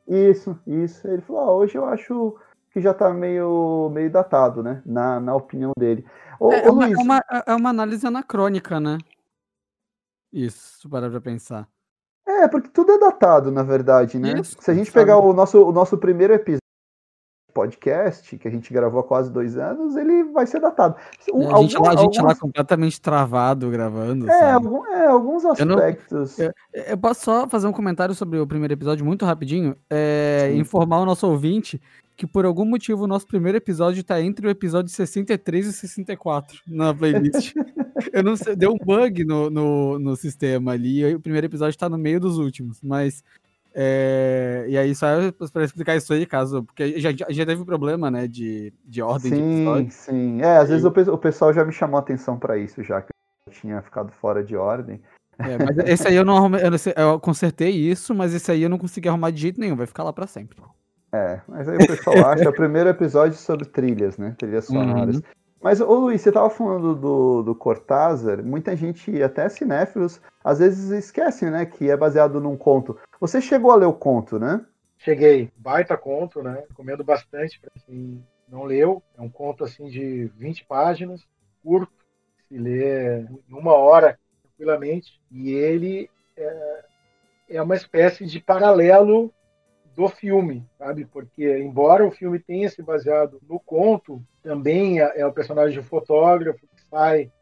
[0.07, 1.07] Isso, isso.
[1.07, 2.37] Ele falou, ah, hoje eu acho
[2.73, 4.83] que já tá meio, meio datado, né?
[4.85, 6.05] Na, na opinião dele.
[6.39, 6.99] Ô, é, ô, uma, Luiz...
[6.99, 8.99] é, uma, é uma análise anacrônica, né?
[10.33, 11.69] Isso, para pra pensar.
[12.27, 14.41] É, porque tudo é datado, na verdade, né?
[14.41, 15.05] Isso, Se a gente sabe.
[15.05, 16.61] pegar o nosso, o nosso primeiro episódio
[17.57, 20.95] podcast, que a gente gravou há quase dois anos, ele vai ser datado.
[21.33, 22.35] Um, a, gente algum, lá, a gente alguns...
[22.35, 24.31] lá completamente travado gravando.
[24.31, 26.39] É, algum, é alguns aspectos.
[26.39, 29.75] Eu, não, eu, eu, posso só fazer um comentário sobre o primeiro episódio muito rapidinho?
[29.89, 31.81] É, informar o nosso ouvinte
[32.17, 36.61] que por algum motivo o nosso primeiro episódio está entre o episódio 63 e 64
[36.67, 37.55] na playlist.
[38.13, 41.71] eu não sei, deu um bug no, no, no sistema ali, e o primeiro episódio
[41.71, 43.23] está no meio dos últimos, mas
[43.79, 45.07] é, e aí, só
[45.53, 46.65] para explicar isso aí, caso.
[46.65, 48.27] Porque já, já teve problema, né?
[48.27, 49.91] De, de ordem sim, de episódio.
[49.91, 50.73] Sim, É, às e...
[50.73, 53.11] vezes o, o pessoal já me chamou a atenção para isso, já que
[53.47, 55.03] eu tinha ficado fora de ordem.
[55.39, 56.65] É, mas esse aí eu não arrumei.
[56.65, 59.61] Eu, não sei, eu, consertei isso, mas esse aí eu não consegui arrumar de jeito
[59.61, 60.59] nenhum, vai ficar lá para sempre.
[61.13, 62.45] É, mas aí o pessoal acha.
[62.45, 64.35] É o primeiro episódio sobre trilhas, né?
[64.39, 64.81] Trilhas uhum.
[64.81, 65.17] sonoras.
[65.17, 65.23] Uhum.
[65.63, 70.91] Mas, ô Luiz, você estava falando do, do Cortázar, muita gente, até cinéfilos, às vezes
[70.91, 72.97] esquecem, né, que é baseado num conto.
[73.21, 74.65] Você chegou a ler o conto, né?
[74.99, 75.51] Cheguei.
[75.57, 76.65] Baita conto, né?
[76.69, 79.03] Recomendo bastante para quem não leu.
[79.19, 81.27] É um conto, assim, de 20 páginas,
[81.65, 81.93] curto,
[82.49, 85.21] se lê em uma hora, tranquilamente.
[85.31, 86.85] E ele é,
[87.51, 89.33] é uma espécie de paralelo
[89.97, 91.07] do filme, sabe?
[91.07, 95.87] Porque, embora o filme tenha se baseado no conto, também é, é o personagem de
[95.87, 97.33] fotógrafo que sai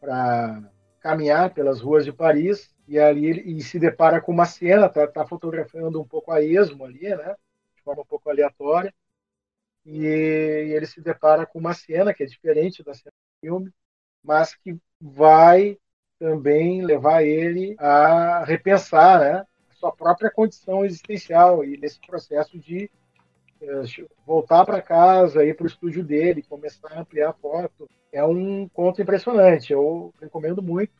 [0.00, 0.68] para
[1.00, 5.06] caminhar pelas ruas de Paris e ali ele e se depara com uma cena, tá,
[5.06, 7.36] tá fotografando um pouco a esmo ali, né?
[7.76, 8.92] De forma um pouco aleatória.
[9.86, 13.70] E, e ele se depara com uma cena que é diferente da cena do filme,
[14.22, 15.78] mas que vai
[16.18, 19.46] também levar ele a repensar, né?
[19.84, 22.90] Sua própria condição existencial e nesse processo de
[23.60, 23.82] é,
[24.26, 27.88] voltar para casa, ir para o estúdio dele, começar a ampliar a foto.
[28.10, 30.92] É um conto impressionante, eu recomendo muito.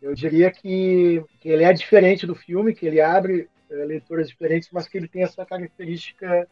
[0.00, 4.70] Eu diria que, que ele é diferente do filme, que ele abre é, leituras diferentes,
[4.72, 6.48] mas que ele tem essa característica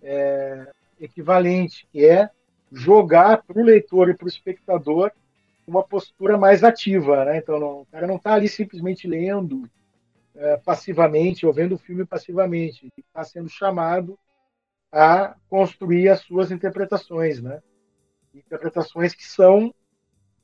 [0.00, 0.68] é,
[1.00, 2.30] equivalente, que é
[2.70, 5.10] jogar para o leitor e para o espectador
[5.66, 7.24] uma postura mais ativa.
[7.24, 7.38] Né?
[7.38, 9.68] Então, não, o cara não está ali simplesmente lendo
[10.36, 12.92] é, passivamente, ou vendo o filme passivamente.
[12.96, 14.18] Está sendo chamado
[14.90, 17.62] a construir as suas interpretações, né?
[18.34, 19.74] Interpretações que são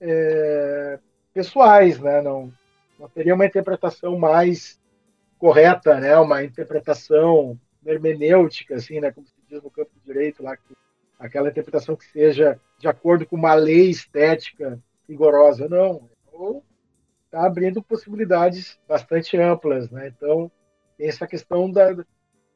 [0.00, 0.98] é,
[1.32, 2.20] pessoais, né?
[2.20, 2.52] Não,
[2.98, 4.80] não teria uma interpretação mais
[5.38, 6.16] correta, né?
[6.18, 9.10] Uma interpretação hermenêutica, assim, né?
[9.10, 10.74] Como se diz no campo direito lá, que,
[11.18, 16.08] aquela interpretação que seja de acordo com uma lei estética rigorosa, não.
[16.32, 16.64] Ou
[17.30, 20.08] está abrindo possibilidades bastante amplas, né?
[20.08, 20.50] Então
[20.98, 22.04] tem essa questão da de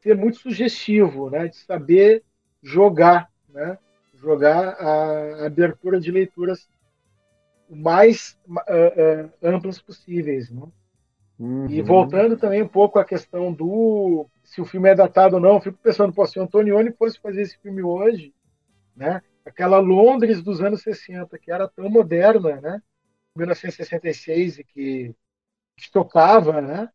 [0.02, 1.46] ser muito sugestivo, né?
[1.46, 2.24] De saber
[2.60, 3.78] jogar, né?
[4.14, 6.68] Jogar a abertura de leituras
[7.68, 8.52] o mais uh,
[9.24, 10.62] uh, amplas possíveis, né?
[11.38, 11.66] Uhum.
[11.68, 15.60] E voltando também um pouco à questão do se o filme é datado ou não,
[15.60, 18.34] fico pensando, pô, se o Antonioni fosse fazer esse filme hoje,
[18.94, 19.22] né?
[19.44, 22.82] Aquela Londres dos anos 60, que era tão moderna, né?
[23.36, 25.14] 1966 e que,
[25.76, 26.88] que tocava né,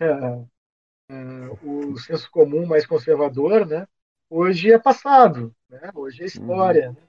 [0.00, 0.48] uh,
[1.12, 3.86] uh, o senso comum mais conservador, né,
[4.28, 6.88] hoje é passado, né, hoje é história.
[6.88, 6.94] Uhum.
[6.94, 7.00] Né?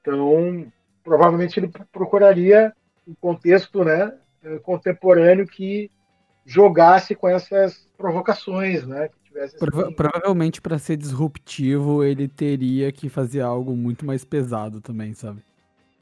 [0.00, 0.72] Então,
[1.02, 2.74] provavelmente ele procuraria
[3.06, 5.90] um contexto né, eh, contemporâneo que
[6.46, 9.10] jogasse com essas provocações, né?
[9.58, 9.92] Prova.
[9.92, 15.40] Provavelmente para ser disruptivo ele teria que fazer algo muito mais pesado também, sabe?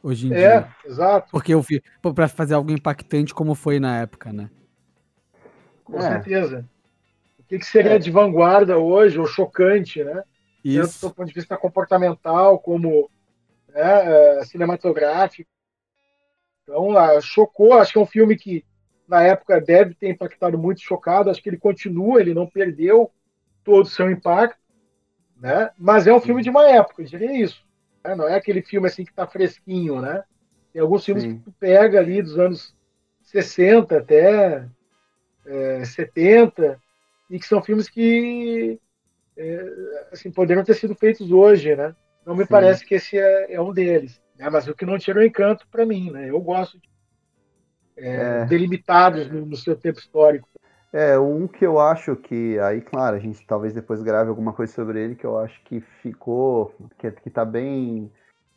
[0.02, 0.74] Hoje em é, dia.
[0.84, 1.30] É, exato.
[1.30, 1.82] Porque eu vi
[2.14, 4.50] para fazer algo impactante como foi na época, né?
[5.84, 6.02] Com é.
[6.02, 6.68] certeza.
[7.38, 7.98] O que, que seria é.
[7.98, 10.22] de vanguarda hoje, ou chocante, né?
[10.64, 11.00] Isso.
[11.00, 13.10] Tanto do ponto de vista comportamental como
[13.68, 15.50] né, é, cinematográfico.
[16.62, 16.90] Então,
[17.22, 17.74] chocou.
[17.74, 18.64] Acho que é um filme que,
[19.06, 21.30] na época, deve ter impactado muito, chocado.
[21.30, 23.10] Acho que ele continua, ele não perdeu
[23.64, 24.58] todo o seu impacto.
[25.40, 25.70] Né?
[25.78, 27.64] Mas é um filme de uma época, eu diria isso.
[28.04, 28.14] Né?
[28.14, 30.22] Não é aquele filme assim que está fresquinho, né?
[30.72, 31.38] Tem alguns filmes Sim.
[31.38, 32.74] que tu pega ali dos anos
[33.22, 34.66] 60 até
[35.46, 36.80] é, 70
[37.30, 38.80] e que são filmes que
[39.36, 41.94] é, assim, poderiam ter sido feitos hoje, né?
[42.26, 42.50] Não me Sim.
[42.50, 44.20] parece que esse é, é um deles.
[44.36, 44.48] Né?
[44.50, 46.28] Mas o que não tira o encanto para mim, né?
[46.28, 46.88] Eu gosto de
[47.96, 48.44] é, é.
[48.46, 50.48] delimitados no, no seu tempo histórico.
[50.92, 54.72] É, um que eu acho que, aí, claro, a gente talvez depois grave alguma coisa
[54.72, 58.10] sobre ele, que eu acho que ficou, que, que tá bem,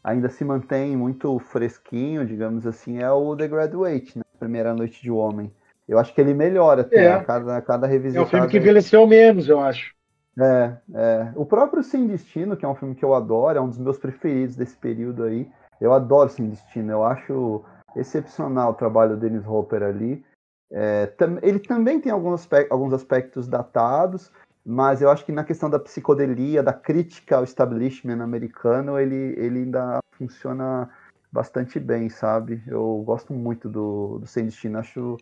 [0.04, 4.24] ainda se mantém muito fresquinho, digamos assim, é o The Graduate, né?
[4.40, 5.52] Primeira Noite de Homem.
[5.88, 7.14] Eu acho que ele melhora até é.
[7.14, 8.22] a cada, a cada revisão.
[8.22, 9.94] É um filme que envelheceu menos, eu acho.
[10.40, 11.32] É, é.
[11.36, 13.98] O próprio Sem Destino, que é um filme que eu adoro, é um dos meus
[13.98, 15.50] preferidos desse período aí.
[15.80, 17.64] Eu adoro Sem Destino, eu acho
[17.96, 20.24] excepcional o trabalho do Dennis Hopper ali.
[20.72, 21.12] É,
[21.42, 24.32] ele também tem alguns, alguns aspectos datados,
[24.66, 29.60] mas eu acho que na questão da psicodelia, da crítica ao establishment americano, ele, ele
[29.60, 30.90] ainda funciona
[31.32, 32.62] bastante bem, sabe?
[32.68, 35.18] Eu gosto muito do, do Sem Destino, acho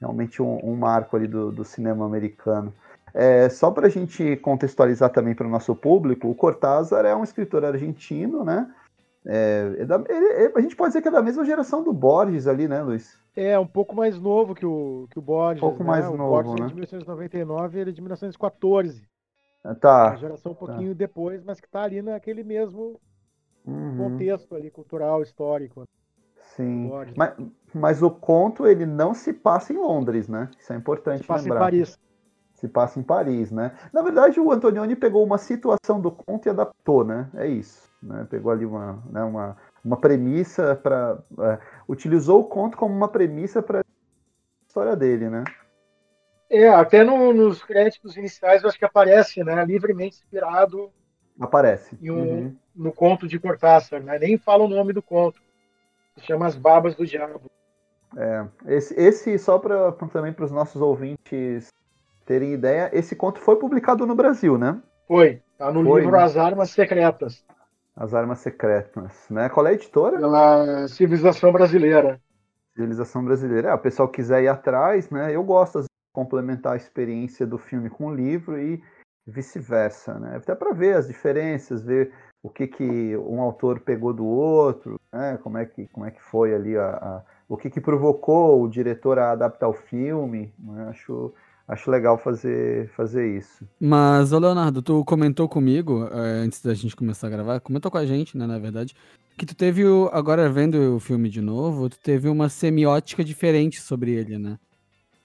[0.00, 2.72] realmente um, um marco ali do, do cinema americano.
[3.12, 7.24] É, só para a gente contextualizar também para o nosso público, o Cortázar é um
[7.24, 8.70] escritor argentino, né?
[9.26, 12.46] É, é da, ele, a gente pode dizer que é da mesma geração do Borges
[12.46, 13.18] ali, né, Luiz?
[13.38, 15.62] É, um pouco mais novo que o, que o Borges.
[15.62, 15.90] Um pouco né?
[15.90, 16.66] mais o novo, Borges é né?
[16.66, 19.08] de 1999 ele é de 1914.
[19.62, 20.08] Ah, tá.
[20.08, 20.66] Uma geração um tá.
[20.66, 20.98] pouquinho tá.
[20.98, 23.00] depois, mas que está ali naquele mesmo
[23.64, 23.96] uhum.
[23.96, 25.84] contexto ali, cultural, histórico.
[26.56, 26.90] Sim.
[27.16, 27.34] Mas,
[27.72, 30.50] mas o conto, ele não se passa em Londres, né?
[30.58, 31.58] Isso é importante se passa lembrar.
[31.58, 31.98] em Paris.
[32.54, 33.78] Se passa em Paris, né?
[33.92, 37.30] Na verdade, o Antonioni pegou uma situação do conto e adaptou, né?
[37.34, 37.88] É isso.
[38.02, 38.26] Né?
[38.28, 39.56] Pegou ali uma, né, uma,
[39.88, 41.18] uma premissa para.
[41.40, 41.58] É,
[41.88, 43.84] utilizou o conto como uma premissa para a
[44.66, 45.44] história dele, né?
[46.50, 49.64] É, até no, nos créditos iniciais eu acho que aparece, né?
[49.64, 50.90] Livremente inspirado.
[51.40, 51.96] Aparece.
[52.02, 52.56] Um, uhum.
[52.74, 54.18] No conto de Cortázar, né?
[54.18, 55.40] Nem fala o nome do conto.
[56.16, 57.42] Se chama As Babas do Diabo.
[58.16, 61.68] É, esse, esse só para também para os nossos ouvintes
[62.24, 64.80] terem ideia, esse conto foi publicado no Brasil, né?
[65.06, 65.42] Foi.
[65.56, 66.22] Tá no foi, livro né?
[66.22, 67.44] As Armas Secretas.
[67.98, 69.48] As Armas Secretas, né?
[69.48, 70.18] Qual é a editora?
[70.18, 72.20] Pela Civilização Brasileira.
[72.72, 73.70] Civilização Brasileira.
[73.70, 75.34] É, o pessoal quiser ir atrás, né?
[75.34, 78.80] Eu gosto de complementar a experiência do filme com o livro e
[79.26, 80.36] vice-versa, né?
[80.36, 85.36] Até para ver as diferenças, ver o que que um autor pegou do outro, né?
[85.42, 88.68] Como é que como é que foi ali a, a o que que provocou o
[88.68, 90.86] diretor a adaptar o filme, né?
[90.88, 91.34] Acho
[91.68, 93.68] acho legal fazer, fazer isso.
[93.78, 97.98] Mas, ô Leonardo, tu comentou comigo, é, antes da gente começar a gravar, comentou com
[97.98, 98.96] a gente, né, na verdade,
[99.36, 103.80] que tu teve, o, agora vendo o filme de novo, tu teve uma semiótica diferente
[103.80, 104.58] sobre ele, né?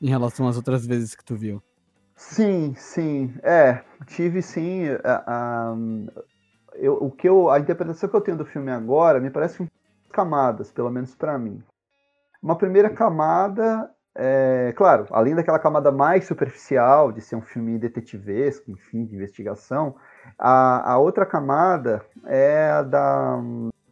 [0.02, 1.64] Em relação às outras vezes que tu viu.
[2.16, 3.34] Sim, sim.
[3.42, 4.84] É, tive sim.
[5.04, 5.76] A, a,
[6.76, 9.66] eu, o que eu, a interpretação que eu tenho do filme agora me parece
[10.12, 11.64] camadas, pelo menos para mim.
[12.42, 18.70] Uma primeira camada é, claro, além daquela camada mais superficial de ser um filme detetivesco,
[18.70, 19.96] enfim, de investigação,
[20.38, 23.40] a, a outra camada é a da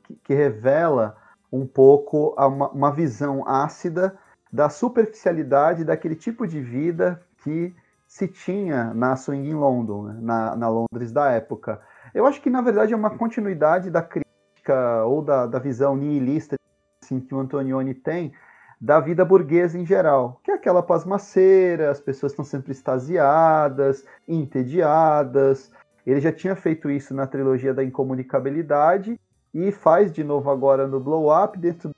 [0.03, 1.17] que, que revela
[1.51, 4.15] um pouco uma, uma, visão ácida
[4.53, 7.75] da superficialidade daquele tipo de vida que
[8.07, 10.17] se tinha na Swing in London, né?
[10.21, 11.81] na, na, Londres da época.
[12.13, 16.55] Eu acho que, na verdade, é uma continuidade da crítica ou da, da visão nihilista
[17.03, 18.33] assim, que o Antonioni tem
[18.81, 25.71] da vida burguesa em geral, que é aquela pasmaceira, as pessoas estão sempre extasiadas, entediadas.
[26.05, 29.19] Ele já tinha feito isso na trilogia da incomunicabilidade
[29.53, 31.95] e faz de novo agora no Blow Up dentro do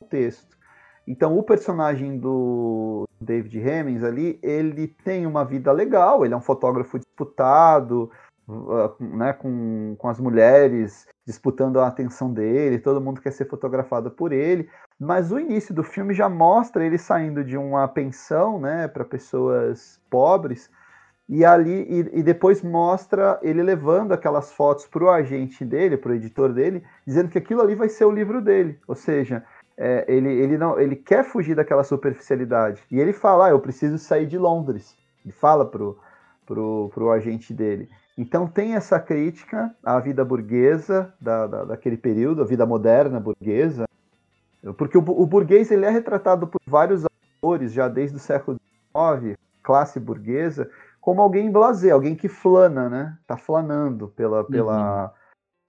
[0.00, 0.56] contexto.
[1.06, 6.40] Então o personagem do David Hemmings ali, ele tem uma vida legal, ele é um
[6.40, 8.10] fotógrafo disputado,
[9.00, 14.32] né, com, com as mulheres disputando a atenção dele, todo mundo quer ser fotografado por
[14.32, 14.68] ele,
[14.98, 20.00] mas o início do filme já mostra ele saindo de uma pensão, né, para pessoas
[20.08, 20.70] pobres,
[21.28, 26.12] e ali e, e, depois mostra ele levando aquelas fotos para o agente dele, para
[26.12, 28.78] o editor dele, dizendo que aquilo ali vai ser o livro dele.
[28.86, 29.44] Ou seja,
[29.76, 33.98] é, ele, ele não ele quer fugir daquela superficialidade e ele fala, ah, eu preciso
[33.98, 34.96] sair de Londres.
[35.24, 35.98] Ele fala pro
[36.46, 37.90] pro, pro agente dele.
[38.16, 43.86] Então tem essa crítica à vida burguesa da, da daquele período, a vida moderna burguesa,
[44.78, 48.58] porque o, o burguês ele é retratado por vários autores já desde o século
[48.96, 53.18] XIX, classe burguesa, como alguém blasé, alguém que flana, né?
[53.26, 55.10] Tá flanando pela, pela, uhum.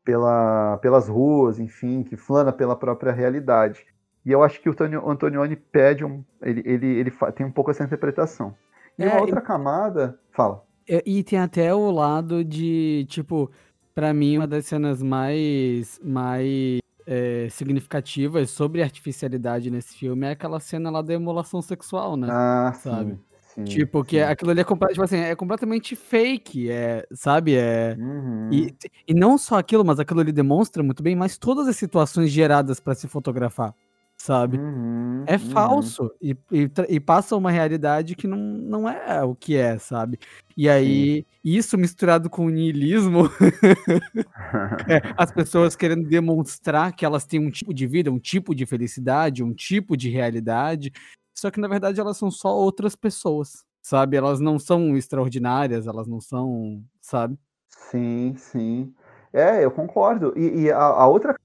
[0.03, 3.85] pela, pelas ruas, enfim, que flana pela própria realidade.
[4.25, 4.75] E eu acho que o
[5.07, 6.23] Antonioni pede um.
[6.41, 8.55] Ele, ele, ele tem um pouco essa interpretação.
[8.97, 9.43] E é, uma outra e...
[9.43, 10.19] camada.
[10.31, 10.66] Fala.
[10.87, 13.51] E, tem até o lado de, tipo,
[13.93, 20.59] para mim, uma das cenas mais, mais é, significativas sobre artificialidade nesse filme é aquela
[20.59, 22.27] cena lá da emulação sexual, né?
[22.29, 23.13] Ah, sabe?
[23.13, 23.19] Sim.
[23.57, 24.21] Sim, tipo, que sim.
[24.21, 27.55] aquilo ali é, tipo assim, é completamente fake, é, sabe?
[27.55, 28.49] É, uhum.
[28.51, 28.75] e,
[29.07, 32.79] e não só aquilo, mas aquilo ali demonstra muito bem, mas todas as situações geradas
[32.79, 33.73] para se fotografar
[34.17, 34.57] sabe?
[34.57, 35.39] Uhum, é uhum.
[35.39, 40.19] falso e, e, e, passa uma realidade que não, não é o que é, sabe?
[40.55, 41.25] E aí, Sim.
[41.43, 43.29] isso misturado com o niilismo,
[44.89, 48.65] é, as pessoas querendo demonstrar que elas têm um tipo de vida, um tipo de
[48.65, 50.91] felicidade, um tipo de realidade,
[51.33, 54.17] só que na verdade elas são só outras pessoas, sabe?
[54.17, 57.37] Elas não são extraordinárias, elas não são, sabe?
[57.69, 58.93] Sim, sim.
[59.31, 60.33] É, eu concordo.
[60.35, 61.35] E, e a, a outra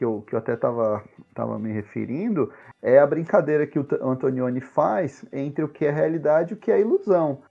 [0.00, 4.62] que eu, que eu até estava tava me referindo, é a brincadeira que o Antonioni
[4.62, 7.42] faz entre o que é realidade e o que é ilusão.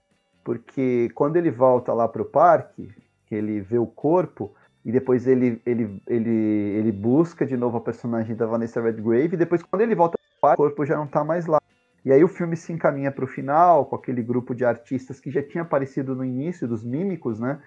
[0.42, 2.92] Porque quando ele volta lá para o parque,
[3.26, 4.52] que ele vê o corpo,
[4.84, 9.38] e depois ele, ele, ele, ele busca de novo a personagem da Vanessa Redgrave, e
[9.38, 11.60] depois quando ele volta para o parque, o corpo já não está mais lá.
[12.04, 15.30] E aí o filme se encaminha para o final, com aquele grupo de artistas que
[15.30, 17.60] já tinha aparecido no início, dos mímicos, né?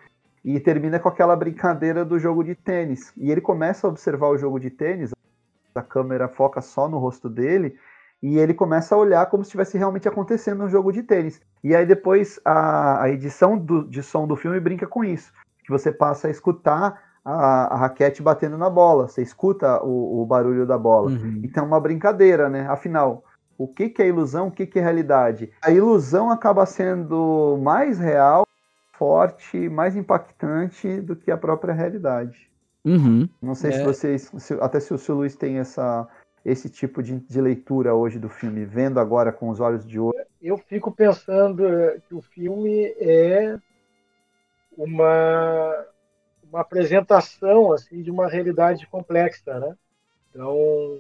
[0.44, 3.14] E termina com aquela brincadeira do jogo de tênis.
[3.16, 5.12] E ele começa a observar o jogo de tênis,
[5.74, 7.78] a câmera foca só no rosto dele,
[8.22, 11.42] e ele começa a olhar como se estivesse realmente acontecendo um jogo de tênis.
[11.64, 15.32] E aí depois a, a edição do, de som do filme brinca com isso,
[15.64, 20.26] que você passa a escutar a, a raquete batendo na bola, você escuta o, o
[20.26, 21.12] barulho da bola.
[21.12, 21.42] Uhum.
[21.44, 22.66] Então é uma brincadeira, né?
[22.70, 23.24] Afinal,
[23.58, 25.52] o que, que é ilusão, o que, que é realidade?
[25.62, 28.43] A ilusão acaba sendo mais real
[29.04, 32.50] forte, mais impactante do que a própria realidade.
[32.86, 33.28] Uhum.
[33.42, 33.74] Não sei é.
[33.74, 36.08] se vocês, se, até se o seu Luiz tem essa,
[36.46, 40.24] esse tipo de, de, leitura hoje do filme, vendo agora com os olhos de hoje.
[40.42, 41.66] Eu fico pensando
[42.08, 43.58] que o filme é
[44.78, 45.86] uma,
[46.50, 49.76] uma apresentação assim de uma realidade complexa, né?
[50.30, 50.98] Então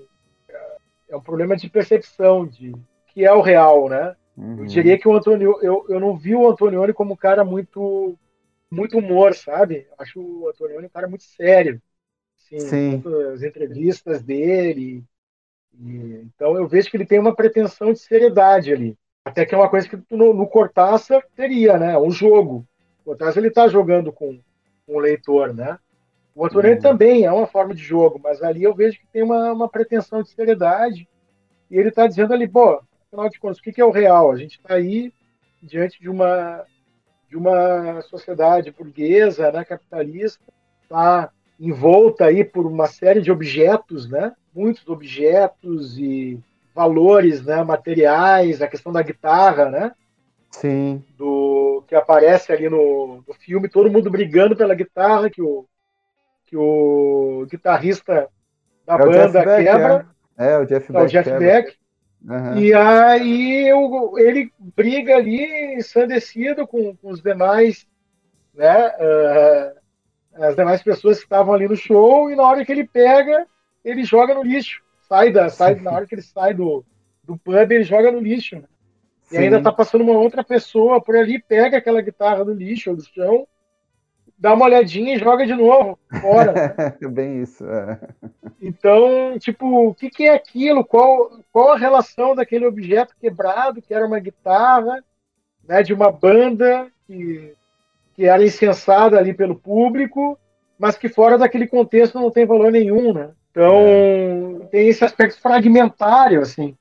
[1.08, 2.76] é um problema de percepção de
[3.14, 4.14] que é o real, né?
[4.36, 4.60] Uhum.
[4.60, 8.18] Eu diria que o Antônio, eu, eu não vi o Antonioni como um cara muito
[8.70, 9.88] muito humor, sabe?
[10.00, 11.80] Acho o Antonioni um cara muito sério.
[12.40, 13.04] Assim, Sim.
[13.34, 15.04] As entrevistas dele.
[15.80, 18.98] E, então eu vejo que ele tem uma pretensão de seriedade ali.
[19.26, 21.98] Até que é uma coisa que no, no Cortázar teria, né?
[21.98, 22.66] Um jogo.
[23.02, 24.40] O Cortázar ele está jogando com,
[24.86, 25.78] com o leitor, né?
[26.36, 26.82] O Antonioni uhum.
[26.82, 30.24] também é uma forma de jogo, mas ali eu vejo que tem uma, uma pretensão
[30.24, 31.08] de seriedade.
[31.70, 32.82] E ele está dizendo ali, pô,
[33.14, 34.32] afinal de contas, o que é o real?
[34.32, 35.14] A gente está aí
[35.62, 36.66] diante de uma
[37.30, 40.40] de uma sociedade burguesa, né, capitalista,
[40.84, 46.40] está envolta aí por uma série de objetos, né, muitos objetos e
[46.76, 49.92] valores, né, materiais, a questão da guitarra, né,
[50.52, 55.66] sim, do que aparece ali no, no filme, todo mundo brigando pela guitarra que o
[56.46, 58.30] que o guitarrista
[58.86, 60.08] da é banda Beck, quebra,
[60.38, 60.52] é.
[60.52, 60.58] é.
[60.60, 61.76] o Jeff é o Jeff Beck
[62.24, 62.58] Uhum.
[62.58, 67.86] E aí eu, ele briga ali ensandecido com, com os demais,
[68.54, 68.88] né?
[68.88, 69.84] Uh,
[70.36, 73.46] as demais pessoas que estavam ali no show, e na hora que ele pega,
[73.84, 74.82] ele joga no lixo.
[75.08, 76.84] Sai da, sai, na hora que ele sai do,
[77.24, 78.56] do pub, ele joga no lixo.
[78.56, 78.64] Né?
[79.32, 82.96] E ainda tá passando uma outra pessoa por ali, pega aquela guitarra do lixo ou
[82.96, 83.48] do chão
[84.44, 86.52] dá uma olhadinha e joga de novo fora.
[86.52, 86.98] Né?
[87.08, 87.66] Bem isso.
[87.66, 87.98] É.
[88.62, 90.84] Então, tipo, o que, que, é aquilo?
[90.84, 95.02] Qual, qual a relação daquele objeto quebrado, que era uma guitarra,
[95.66, 97.54] né, de uma banda que,
[98.16, 100.38] que era incensada ali pelo público,
[100.78, 103.30] mas que fora daquele contexto não tem valor nenhum, né?
[103.50, 104.66] Então, é.
[104.66, 106.76] tem esse aspecto fragmentário, assim,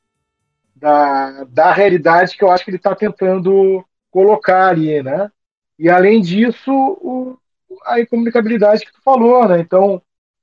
[0.74, 5.30] da, da realidade que eu acho que ele está tentando colocar ali, né?
[5.78, 7.36] E além disso, o,
[7.84, 9.60] a incomunicabilidade que tu falou, né?
[9.60, 10.00] Então,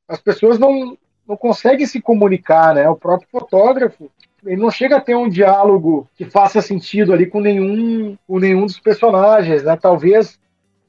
[0.07, 2.89] as pessoas não, não conseguem se comunicar, né?
[2.89, 4.11] O próprio fotógrafo,
[4.45, 8.65] ele não chega a ter um diálogo que faça sentido ali com nenhum, com nenhum
[8.65, 9.77] dos personagens, né?
[9.77, 10.39] Talvez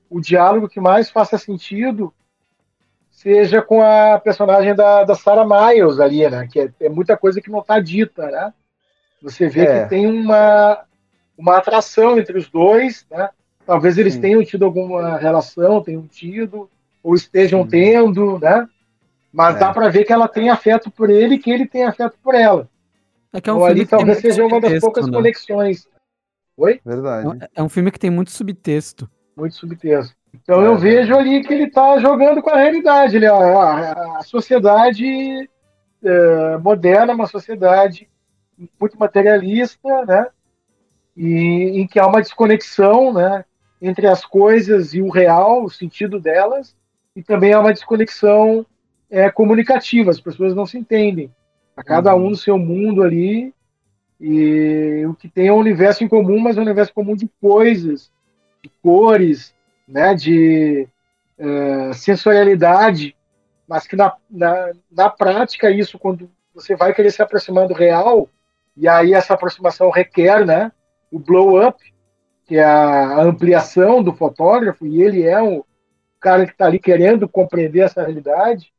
[0.09, 2.13] o diálogo que mais faça sentido
[3.11, 6.49] seja com a personagem da, da Sarah Miles ali, né?
[6.51, 8.53] Que é, é muita coisa que não está dita, né?
[9.23, 9.83] Você vê é.
[9.83, 10.85] que tem uma,
[11.37, 13.29] uma atração entre os dois, né?
[13.71, 14.21] Talvez eles Sim.
[14.21, 16.69] tenham tido alguma relação, tenham tido,
[17.05, 17.69] ou estejam Sim.
[17.69, 18.69] tendo, né?
[19.33, 19.59] Mas é.
[19.61, 22.35] dá para ver que ela tem afeto por ele e que ele tem afeto por
[22.35, 22.69] ela.
[23.33, 25.13] É que é um então, ali talvez seja uma das poucas né?
[25.13, 25.87] conexões.
[26.57, 26.81] Oi?
[26.85, 27.49] Verdade.
[27.55, 29.09] É um filme que tem muito subtexto.
[29.37, 30.17] Muito subtexto.
[30.35, 30.67] Então é.
[30.67, 33.19] eu vejo ali que ele está jogando com a realidade.
[33.19, 33.71] Ele, ó,
[34.17, 35.49] a sociedade
[36.03, 38.09] é, moderna, uma sociedade
[38.81, 40.27] muito materialista, né?
[41.17, 43.45] E em que há uma desconexão, né?
[43.81, 46.77] Entre as coisas e o real, o sentido delas,
[47.15, 48.65] e também há uma desconexão
[49.11, 51.31] é, comunicativa, as pessoas não se entendem.
[51.77, 52.27] A cada uhum.
[52.27, 53.55] um no seu mundo ali,
[54.21, 58.11] e o que tem é um universo em comum, mas um universo comum de coisas,
[58.63, 59.55] de cores,
[59.89, 60.87] né, de
[61.39, 63.17] uh, sensorialidade,
[63.67, 68.29] mas que na, na, na prática isso, quando você vai querer se aproximar do real,
[68.77, 70.71] e aí essa aproximação requer né,
[71.11, 71.77] o blow-up,
[72.51, 75.65] que é a ampliação do fotógrafo, e ele é o
[76.19, 78.73] cara que está ali querendo compreender essa realidade,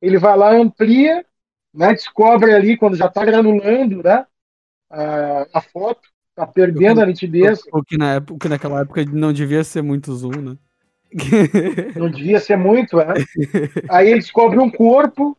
[0.00, 1.26] ele vai lá, amplia,
[1.74, 4.24] né, descobre ali, quando já está granulando né,
[4.88, 7.60] a, a foto, está perdendo a nitidez.
[7.70, 10.56] O que, na época, que naquela época não devia ser muito zoom, né?
[11.96, 13.12] Não devia ser muito, é.
[13.90, 15.36] Aí ele descobre um corpo,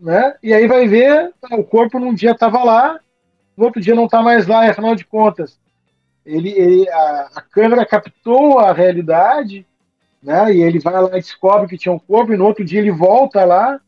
[0.00, 0.34] né?
[0.42, 2.98] E aí vai ver, o corpo num dia estava lá,
[3.56, 5.60] no outro dia não está mais lá, afinal de contas,
[6.24, 9.66] ele, ele a, a, câmera captou a realidade,
[10.22, 10.54] né?
[10.54, 12.90] E ele vai lá e descobre que tinha um corpo, e no outro dia ele
[12.90, 13.80] volta lá,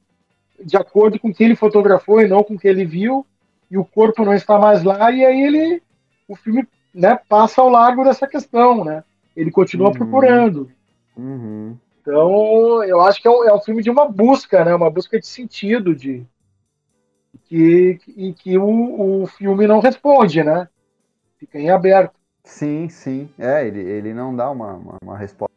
[0.63, 3.27] de acordo com o que ele fotografou e não com o que ele viu,
[3.71, 5.83] e o corpo não está mais lá, e aí ele,
[6.29, 9.03] o filme, né, passa ao largo dessa questão, né?
[9.35, 9.95] Ele continua uhum.
[9.95, 10.71] procurando.
[11.17, 11.77] Uhum.
[12.01, 14.75] Então, eu acho que é um, é um filme de uma busca, né?
[14.75, 16.25] Uma busca de sentido, de
[17.45, 20.69] que, e que o, o filme não responde, né?
[21.39, 22.15] Fica em aberto.
[22.47, 23.29] Sim, sim.
[23.39, 25.53] É, ele, ele não dá uma, uma, uma resposta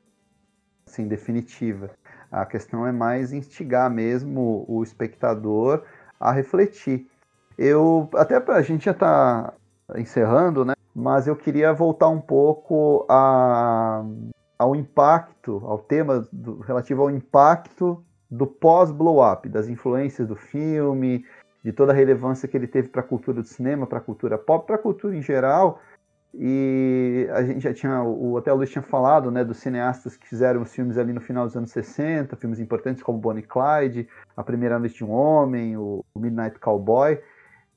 [0.87, 1.91] assim, definitiva.
[2.31, 5.83] A questão é mais instigar mesmo o espectador
[6.19, 7.07] a refletir.
[7.57, 9.53] Eu até a gente já está
[9.95, 10.73] encerrando, né?
[10.93, 14.03] Mas eu queria voltar um pouco a,
[14.57, 21.25] ao impacto, ao tema do, relativo ao impacto do pós-blow-up, das influências do filme,
[21.63, 24.37] de toda a relevância que ele teve para a cultura do cinema, para a cultura
[24.37, 25.79] pop, para a cultura em geral,
[26.33, 30.61] e a gente já tinha, o Hotel Luiz tinha falado, né, dos cineastas que fizeram
[30.61, 34.07] os filmes ali no final dos anos 60, filmes importantes como Bonnie Clyde,
[34.37, 37.19] A Primeira Noite de um Homem, o Midnight Cowboy.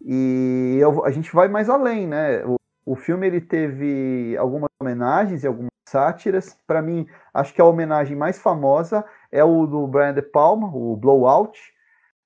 [0.04, 2.44] E eu, a gente vai mais além, né?
[2.44, 6.56] O, o filme ele teve algumas homenagens e algumas sátiras.
[6.66, 10.96] Para mim, acho que a homenagem mais famosa é o do Brian De Palma, o
[10.96, 11.58] Blowout.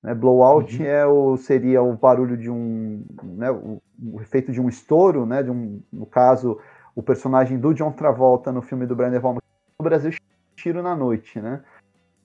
[0.01, 0.13] Né?
[0.13, 0.85] Blowout uhum.
[0.85, 5.43] é o, seria o barulho de um, né, o, o, efeito de um estouro, né?
[5.43, 6.59] De um, no caso,
[6.95, 9.41] o personagem do John Travolta no filme do Brian De Palma
[9.79, 10.11] no Brasil
[10.55, 11.61] Tiro na Noite, né?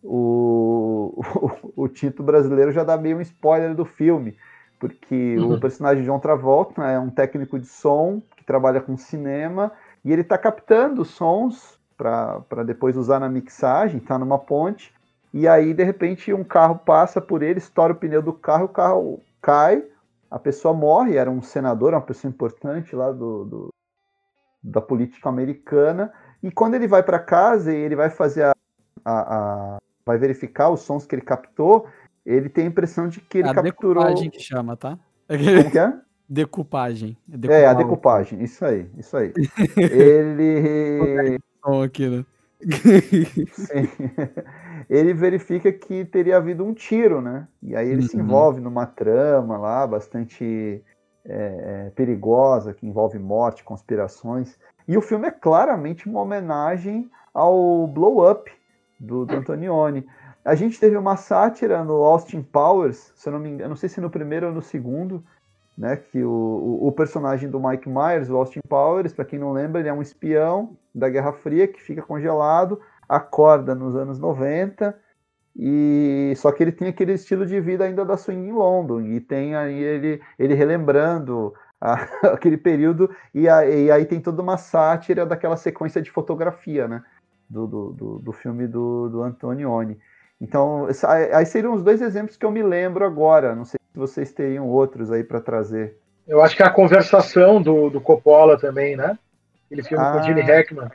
[0.02, 1.22] O,
[1.76, 4.36] o, o título brasileiro já dá meio um spoiler do filme,
[4.78, 5.54] porque uhum.
[5.54, 9.72] o personagem de John Travolta é um técnico de som que trabalha com cinema
[10.04, 14.92] e ele está captando sons para depois usar na mixagem, está numa ponte,
[15.32, 18.68] e aí de repente um carro passa por ele, estoura o pneu do carro, o
[18.68, 19.84] carro cai,
[20.30, 23.68] a pessoa morre, era um senador, uma pessoa importante lá do, do
[24.62, 26.12] da política americana,
[26.42, 28.54] e quando ele vai para casa e ele vai fazer a,
[29.04, 31.88] a, a, vai verificar os sons que ele captou,
[32.24, 34.04] ele tem a impressão de que ele a capturou.
[34.04, 34.98] Decupagem que chama, tá?
[35.26, 35.92] Como que é?
[36.28, 37.16] Decupagem.
[37.50, 39.32] É, a decupagem, isso aí, isso aí.
[39.76, 41.38] ele.
[41.84, 42.24] aqui, né?
[43.52, 43.88] Sim.
[44.88, 47.46] Ele verifica que teria havido um tiro, né?
[47.62, 48.08] E aí ele uhum.
[48.08, 50.82] se envolve numa trama lá bastante
[51.24, 54.58] é, é, perigosa, que envolve morte, conspirações.
[54.86, 58.50] E o filme é claramente uma homenagem ao Blow Up
[58.98, 60.06] do, do Antonioni.
[60.44, 63.88] A gente teve uma sátira no Austin Powers, se eu não me engano, não sei
[63.88, 65.22] se no primeiro ou no segundo,
[65.78, 69.52] né, que o, o, o personagem do Mike Myers, o Austin Powers, para quem não
[69.52, 72.80] lembra, ele é um espião da Guerra Fria que fica congelado,
[73.12, 74.98] acorda nos anos 90,
[75.54, 79.20] e só que ele tem aquele estilo de vida ainda da swing em London, e
[79.20, 81.94] tem aí ele, ele relembrando a,
[82.32, 87.02] aquele período, e, a, e, aí tem toda uma sátira daquela sequência de fotografia, né?
[87.50, 89.98] Do, do, do, do filme do, do Antonioni.
[90.40, 90.88] Então,
[91.34, 93.54] aí seriam os dois exemplos que eu me lembro agora.
[93.54, 95.98] Não sei se vocês teriam outros aí para trazer.
[96.26, 99.18] Eu acho que a conversação do, do Coppola também, né?
[99.66, 100.88] Aquele filme ah, com o Gene Hackman.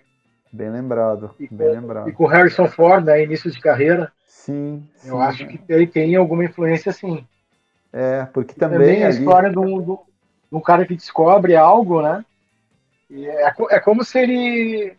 [0.52, 2.10] Bem lembrado, e bem com, lembrado.
[2.10, 3.24] E com Harrison Ford, né?
[3.24, 4.12] Início de carreira.
[4.26, 4.88] Sim.
[5.04, 5.22] Eu sim.
[5.22, 7.26] acho que ele tem alguma influência, sim.
[7.92, 8.80] É, porque também.
[8.80, 9.18] também a ali...
[9.18, 9.98] história de um,
[10.52, 12.24] um cara que descobre algo, né?
[13.10, 14.96] E é, é como se ele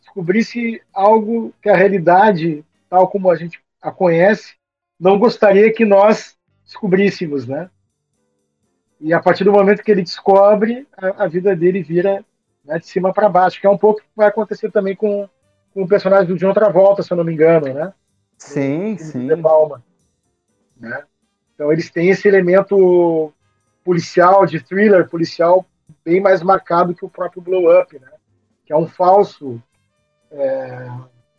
[0.00, 4.54] descobrisse algo que a realidade, tal como a gente a conhece,
[4.98, 7.70] não gostaria que nós descobríssemos, né?
[9.00, 12.24] E a partir do momento que ele descobre, a, a vida dele vira
[12.64, 15.28] né, de cima para baixo, que é um pouco que vai acontecer também com,
[15.72, 17.92] com o personagem do John Travolta, se eu não me engano, né?
[18.38, 19.28] Sim, sim.
[19.42, 19.82] Palma,
[20.78, 21.04] né?
[21.54, 23.32] Então eles têm esse elemento
[23.84, 25.66] policial, de thriller policial,
[26.04, 28.08] bem mais marcado que o próprio Blow Up, né?
[28.64, 29.62] Que é um falso.
[30.30, 30.88] É,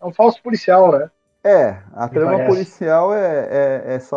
[0.02, 1.10] é um falso policial, né?
[1.44, 4.16] É, a trama policial é, é, é, só.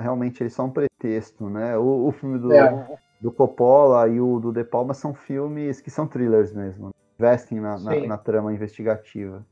[0.00, 1.76] Realmente, eles são um pretexto, né?
[1.76, 2.98] O, o filme do, é.
[3.20, 6.86] Do Coppola e o do De Palma são filmes que são thrillers mesmo.
[6.88, 6.92] Né?
[7.18, 9.44] Investem na, na, na trama investigativa.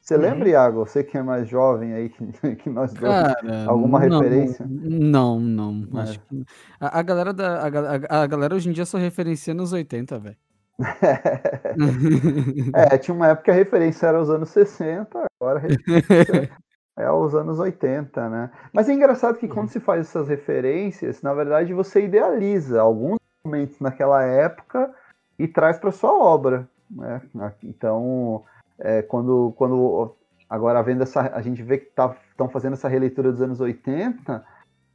[0.00, 0.22] Você uhum.
[0.22, 0.86] lembra, Iago?
[0.86, 2.08] Você que é mais jovem aí
[2.40, 3.12] que, que nós dois.
[3.12, 4.66] Cara, alguma não, referência?
[4.66, 5.86] Não, não.
[5.94, 6.00] É.
[6.00, 6.44] Acho que...
[6.80, 10.36] a, a, galera da, a, a, galera hoje em dia só referencia nos 80, velho.
[12.72, 16.56] é, tinha uma época que a referência era os anos 60, agora a referência
[16.98, 18.50] é os anos 80, né?
[18.72, 19.72] Mas é engraçado que quando uhum.
[19.72, 24.92] se faz essas referências, na verdade você idealiza alguns momentos naquela época
[25.38, 26.68] e traz para sua obra.
[26.90, 27.20] Né?
[27.62, 28.44] Então,
[28.78, 30.16] é, quando, quando
[30.48, 34.44] agora vendo essa, a gente vê que estão tá, fazendo essa releitura dos anos 80,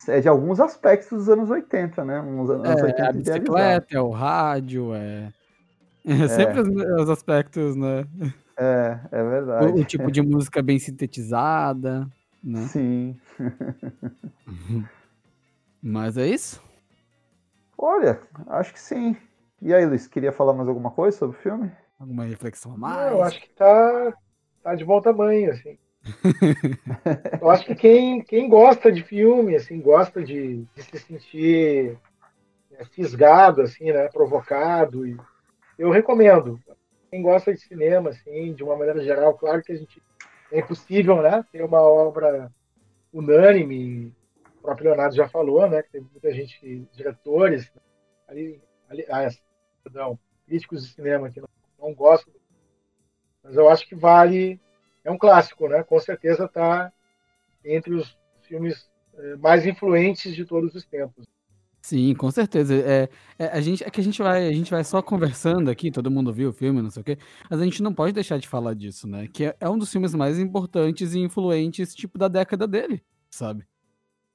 [0.08, 2.20] é de alguns aspectos dos anos 80, né?
[2.20, 5.32] Uns anos é, 80 a bicicleta, é o rádio, é,
[6.06, 6.68] é sempre os,
[7.02, 8.06] os, aspectos, né?
[8.58, 9.66] É, é verdade.
[9.68, 12.08] O, o, tipo de música bem sintetizada,
[12.44, 12.62] né?
[12.68, 13.20] Sim.
[15.82, 16.62] Mas é isso?
[17.78, 19.18] Olha, acho que sim.
[19.62, 21.72] E aí, Luiz, queria falar mais alguma coisa sobre o filme?
[22.00, 23.12] Alguma reflexão a mais?
[23.12, 24.14] eu acho que tá,
[24.62, 25.78] tá de bom tamanho, assim.
[27.42, 31.98] eu acho que quem, quem gosta de filme, assim, gosta de, de se sentir
[32.74, 35.18] é, fisgado, assim, né, provocado, e
[35.78, 36.60] eu recomendo.
[37.14, 40.02] Quem gosta de cinema, assim, de uma maneira geral, claro que a gente
[40.52, 42.52] é impossível, né, ter uma obra
[43.14, 44.12] unânime.
[44.58, 47.72] O próprio Leonardo já falou, né, que tem muita gente, diretores,
[48.28, 48.60] ali,
[48.90, 49.30] ali ah,
[49.84, 51.48] perdão, críticos de cinema que não
[51.80, 52.32] não gosto.
[53.44, 54.60] Mas eu acho que vale.
[55.04, 55.84] É um clássico, né?
[55.84, 56.92] Com certeza está
[57.64, 61.26] entre os filmes eh, mais influentes de todos os tempos.
[61.84, 62.74] Sim, com certeza.
[62.74, 65.92] É, é, a gente, é que a gente vai, a gente vai só conversando aqui,
[65.92, 67.18] todo mundo viu o filme, não sei o quê,
[67.50, 69.28] mas a gente não pode deixar de falar disso, né?
[69.28, 73.68] Que é, é um dos filmes mais importantes e influentes, tipo, da década dele, sabe?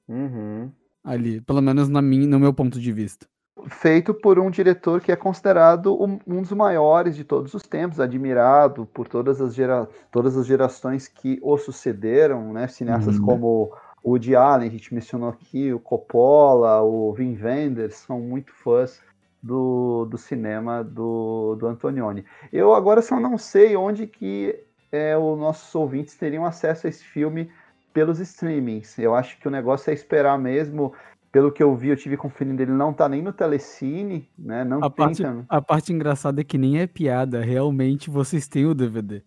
[0.07, 0.71] Uhum.
[1.03, 3.27] ali, pelo menos na minha, no meu ponto de vista.
[3.67, 7.99] Feito por um diretor que é considerado um, um dos maiores de todos os tempos,
[7.99, 12.67] admirado por todas as, gera, todas as gerações que o sucederam, né?
[12.67, 13.25] Cineastas uhum.
[13.25, 13.73] como
[14.03, 19.01] o Woody Allen, a gente mencionou aqui, o Coppola, o Wim Wenders, são muito fãs
[19.41, 22.25] do, do cinema do, do Antonioni.
[22.51, 24.59] Eu agora só não sei onde que
[24.91, 27.49] é, os nossos ouvintes teriam acesso a esse filme
[27.93, 28.97] pelos streamings.
[28.97, 30.93] Eu acho que o negócio é esperar mesmo.
[31.31, 34.63] Pelo que eu vi, eu tive conferindo, ele não tá nem no Telecine, né?
[34.63, 38.65] Não a, tem parte, a parte engraçada é que nem é piada, realmente vocês têm
[38.65, 39.21] o DVD.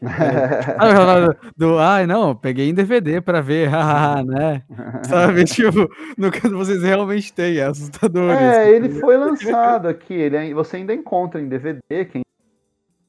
[0.00, 1.50] É.
[1.56, 3.70] do, ai, não, peguei em DVD pra ver,
[4.26, 4.62] né?
[5.02, 8.30] Sabe, tipo, no caso vocês realmente têm, é assustador.
[8.30, 12.22] É, ele foi lançado aqui, ele, você ainda encontra em DVD, quem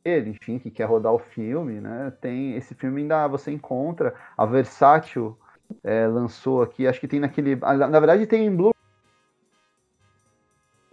[0.04, 2.12] ele, enfim, que quer rodar o filme, né?
[2.22, 4.16] Tem esse filme ainda você encontra.
[4.38, 5.38] A Versátil
[5.84, 7.56] é, lançou aqui, acho que tem naquele.
[7.56, 8.74] Na verdade, tem em Blue.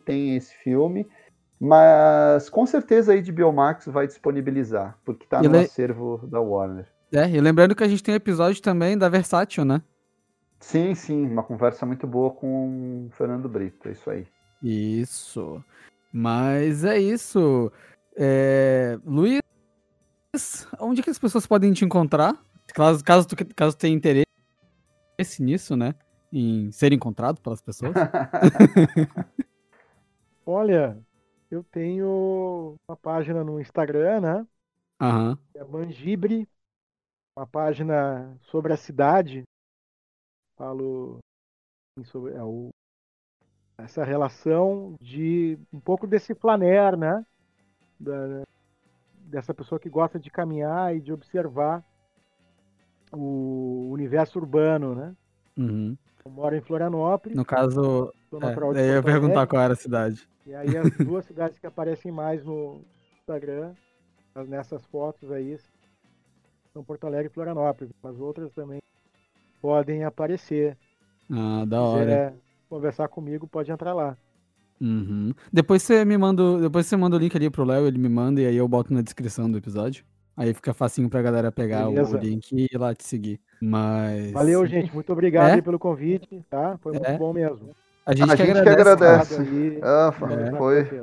[0.05, 1.07] Tem esse filme.
[1.59, 5.59] Mas com certeza aí de Biomax vai disponibilizar, porque tá no le...
[5.61, 6.87] acervo da Warner.
[7.13, 9.81] É, e lembrando que a gente tem episódio também da Versátil, né?
[10.61, 14.27] Sim, sim, uma conversa muito boa com o Fernando Brito, é isso aí.
[14.63, 15.63] Isso.
[16.13, 17.71] Mas é isso.
[18.17, 18.99] É...
[19.05, 19.43] Luiz,
[20.81, 22.35] onde que as pessoas podem te encontrar?
[22.75, 24.27] Caso, caso, tu, caso tenha interesse
[25.41, 25.95] nisso, né?
[26.33, 27.95] Em ser encontrado pelas pessoas.
[30.45, 30.99] Olha,
[31.51, 34.47] eu tenho uma página no Instagram, né?
[35.01, 35.37] Uhum.
[35.55, 36.49] É Mangibre,
[37.37, 39.45] uma página sobre a cidade.
[40.57, 41.19] Falo
[42.05, 42.71] sobre é, o,
[43.79, 47.25] essa relação de um pouco desse flaner, né?
[47.99, 48.43] Da,
[49.19, 51.85] dessa pessoa que gosta de caminhar e de observar
[53.13, 55.15] o universo urbano, né?
[55.57, 55.97] Uhum.
[56.25, 57.37] Eu moro em Florianópolis.
[57.37, 58.13] No caso,
[58.75, 60.29] é, eu ia perguntar qual era a cidade.
[60.47, 62.81] E aí as duas cidades que aparecem mais no
[63.19, 63.73] Instagram,
[64.47, 65.59] nessas fotos aí,
[66.73, 67.93] são Porto Alegre e Florianópolis.
[68.03, 68.81] As outras também
[69.61, 70.77] podem aparecer.
[71.31, 71.99] Ah, da hora.
[71.99, 72.35] Se quiser
[72.69, 74.17] conversar comigo, pode entrar lá.
[74.81, 75.33] Uhum.
[75.53, 78.41] Depois você me manda, depois você manda o link ali pro Léo, ele me manda
[78.43, 80.05] e aí eu boto na descrição do episódio.
[80.37, 83.41] Aí fica facinho pra galera pegar o, o link e ir lá te seguir.
[83.61, 84.33] Mas.
[84.33, 84.93] Valeu, gente.
[84.93, 85.63] Muito obrigado é?
[85.63, 86.77] pelo convite, tá?
[86.83, 87.17] Foi muito é.
[87.17, 87.75] bom mesmo.
[88.07, 89.35] A gente, a que, gente agradece.
[89.35, 89.81] que agradece.
[89.83, 90.57] Ah, é.
[90.57, 91.03] foi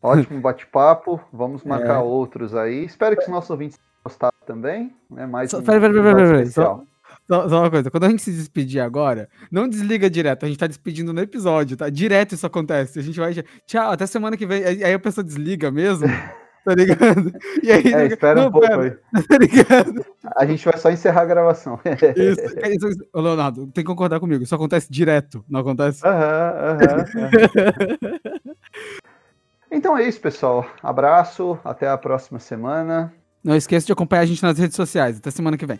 [0.00, 1.20] ótimo bate-papo.
[1.32, 1.98] Vamos marcar é.
[1.98, 2.84] outros aí.
[2.84, 4.94] Espero que os nossos ouvintes tenham gostado também.
[5.10, 5.26] Né?
[5.26, 6.84] Mais só, um, pera, pera, pera, pera, só,
[7.28, 10.66] só, uma coisa, quando a gente se despedir agora, não desliga direto, a gente tá
[10.66, 11.90] despedindo no episódio, tá?
[11.90, 12.98] Direto isso acontece.
[12.98, 13.34] A gente vai.
[13.66, 14.64] Tchau, até semana que vem.
[14.64, 16.06] Aí a pessoa desliga mesmo.
[16.68, 17.32] tá ligado?
[17.62, 18.90] E aí, é, espera não, um pouco aí.
[19.26, 20.04] Tá ligado?
[20.36, 21.80] A gente vai só encerrar a gravação.
[22.16, 24.42] Isso, é isso, Leonardo, tem que concordar comigo.
[24.42, 26.06] Isso acontece direto, não acontece?
[26.06, 27.04] Aham, aham.
[29.70, 30.66] Então é isso, pessoal.
[30.82, 33.12] Abraço, até a próxima semana.
[33.44, 35.18] Não esqueça de acompanhar a gente nas redes sociais.
[35.18, 35.78] Até semana que vem.